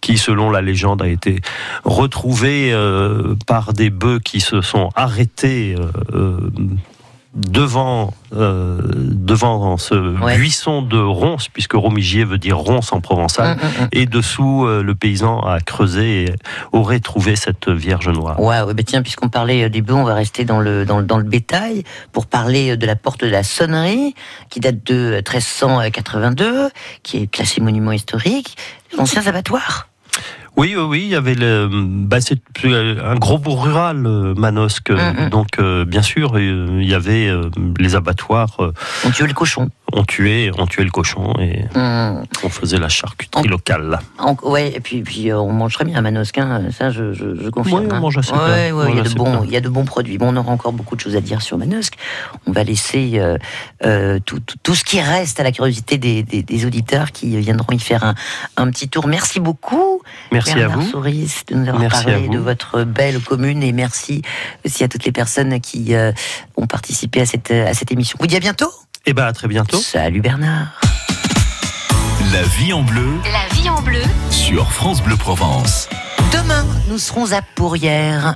qui, 0.00 0.18
selon 0.18 0.50
la 0.50 0.60
légende, 0.60 1.02
a 1.02 1.08
été 1.08 1.40
retrouvée 1.84 2.74
par 3.46 3.72
des 3.72 3.90
bœufs 3.90 4.20
qui 4.20 4.40
se 4.40 4.60
sont 4.60 4.90
arrêtés 4.94 5.76
devant 7.38 8.12
euh, 8.34 8.80
devant 8.92 9.76
ce 9.78 9.94
Ouais. 10.20 10.36
buisson 10.36 10.82
de 10.82 10.98
ronces, 10.98 11.48
puisque 11.48 11.72
romigier 11.74 12.24
veut 12.24 12.36
dire 12.38 12.58
ronce 12.58 12.92
en 12.92 13.00
provençal, 13.00 13.52
Hum, 13.52 13.58
hum, 13.62 13.82
hum. 13.84 13.88
et 13.92 14.04
dessous 14.06 14.66
euh, 14.66 14.82
le 14.82 14.94
paysan 14.94 15.40
a 15.40 15.60
creusé 15.60 16.24
et 16.24 16.34
aurait 16.72 17.00
trouvé 17.00 17.36
cette 17.36 17.68
Vierge 17.68 18.08
noire. 18.08 18.38
Ouais, 18.40 18.60
ouais, 18.62 18.74
bah 18.74 18.82
tiens, 18.84 19.00
puisqu'on 19.02 19.28
parlait 19.28 19.64
euh, 19.64 19.68
des 19.70 19.80
bœufs, 19.80 19.94
on 19.94 20.04
va 20.04 20.14
rester 20.14 20.44
dans 20.44 20.60
le, 20.60 20.84
dans, 20.84 21.00
dans 21.00 21.16
le 21.16 21.24
bétail 21.24 21.84
pour 22.12 22.26
parler 22.26 22.76
de 22.76 22.86
la 22.86 22.96
porte 22.96 23.24
de 23.24 23.30
la 23.30 23.42
sonnerie, 23.42 24.14
qui 24.50 24.60
date 24.60 24.84
de 24.86 25.22
1382, 25.26 26.70
qui 27.02 27.18
est 27.22 27.26
classée 27.28 27.60
monument 27.60 27.92
historique. 27.92 28.56
L'ancien 28.96 29.26
abattoir. 29.26 29.88
Oui, 30.58 30.74
oui, 30.76 30.82
oui, 30.82 31.00
il 31.04 31.08
y 31.10 31.14
avait 31.14 31.36
le, 31.36 31.68
bah, 31.72 32.20
c'est 32.20 32.40
un 32.64 33.14
gros 33.14 33.38
bourg 33.38 33.62
rural, 33.64 34.04
euh, 34.04 34.34
Manosque. 34.34 34.90
Mhm. 34.90 35.28
Donc, 35.30 35.60
euh, 35.60 35.84
bien 35.84 36.02
sûr, 36.02 36.32
euh, 36.36 36.80
il 36.82 36.88
y 36.88 36.94
avait 36.94 37.28
euh, 37.28 37.48
les 37.78 37.94
abattoirs. 37.94 38.56
euh, 38.58 38.72
On 39.04 39.10
tuait 39.10 39.28
le 39.28 39.34
cochon. 39.34 39.70
on 39.92 40.02
tuait, 40.02 40.50
on 40.58 40.66
tuait 40.66 40.82
le 40.82 40.90
cochon 40.90 41.32
et 41.40 41.64
Hum, 41.76 42.24
on 42.42 42.48
faisait 42.48 42.78
la 42.78 42.88
charcuterie 42.88 43.46
locale. 43.48 44.00
ouais, 44.42 44.72
et 44.74 44.80
puis, 44.80 45.02
puis 45.02 45.32
on 45.32 45.52
mange 45.52 45.74
très 45.74 45.84
bien 45.84 45.96
à 45.96 46.00
Manosque, 46.02 46.38
hein, 46.38 46.62
ça 46.76 46.90
je, 46.90 47.12
je, 47.12 47.36
je 47.40 47.48
confirme. 47.50 47.82
Oui, 47.82 47.88
on 47.92 47.94
hein. 47.94 48.00
mange 48.00 48.18
assez 48.18 48.32
Ouais, 48.32 48.72
ouais, 48.72 48.86
il 48.90 48.96
y 48.96 49.00
a 49.00 49.04
de 49.04 49.14
bons, 49.14 49.30
bien. 49.30 49.42
il 49.44 49.50
y 49.52 49.56
a 49.56 49.60
de 49.60 49.68
bons 49.68 49.84
produits. 49.84 50.18
Bon, 50.18 50.34
on 50.34 50.36
aura 50.36 50.50
encore 50.50 50.72
beaucoup 50.72 50.96
de 50.96 51.00
choses 51.00 51.14
à 51.14 51.20
dire 51.20 51.40
sur 51.40 51.56
Manosque. 51.56 51.94
On 52.48 52.52
va 52.52 52.64
laisser 52.64 53.20
tout, 54.26 54.40
tout, 54.40 54.56
tout 54.62 54.74
ce 54.74 54.82
qui 54.82 55.00
reste 55.00 55.38
à 55.38 55.44
la 55.44 55.52
curiosité 55.52 55.98
des, 55.98 56.24
des, 56.24 56.42
des 56.42 56.66
auditeurs 56.66 57.12
qui 57.12 57.36
viendront 57.38 57.72
y 57.72 57.78
faire 57.78 58.02
un, 58.02 58.14
un 58.56 58.68
petit 58.70 58.88
tour. 58.88 59.06
Merci 59.06 59.38
beaucoup. 59.38 60.02
Merci 60.32 60.47
à 60.52 60.54
Bernard 60.54 60.80
vous. 60.80 60.90
Souris 60.90 61.32
de 61.48 61.54
nous 61.54 61.62
avoir 61.68 61.80
Merci 61.80 62.00
à 62.00 62.12
parlé 62.12 62.28
de 62.28 62.38
votre 62.38 62.84
belle 62.84 63.20
commune 63.20 63.62
et 63.62 63.72
merci 63.72 64.22
aussi 64.64 64.84
à 64.84 64.88
toutes 64.88 65.04
les 65.04 65.12
personnes 65.12 65.60
qui 65.60 65.94
euh, 65.94 66.12
ont 66.56 66.66
participé 66.66 67.20
à 67.20 67.26
cette, 67.26 67.50
à 67.50 67.74
cette 67.74 67.92
émission. 67.92 68.16
Vous 68.20 68.26
dis 68.26 68.36
à 68.36 68.40
bientôt. 68.40 68.70
Et 69.06 69.12
ben, 69.12 69.24
à 69.26 69.32
très 69.32 69.48
bientôt. 69.48 69.78
Salut 69.78 70.20
Bernard. 70.20 70.80
La 72.32 72.42
vie 72.42 72.72
en 72.72 72.82
bleu 72.82 73.08
La 73.32 73.54
vie 73.56 73.68
en 73.70 73.80
bleu. 73.80 74.02
sur 74.30 74.70
France 74.72 75.02
Bleu 75.02 75.16
Provence. 75.16 75.88
Demain, 76.32 76.66
nous 76.88 76.98
serons 76.98 77.32
à 77.32 77.40
Pourrières. 77.40 78.34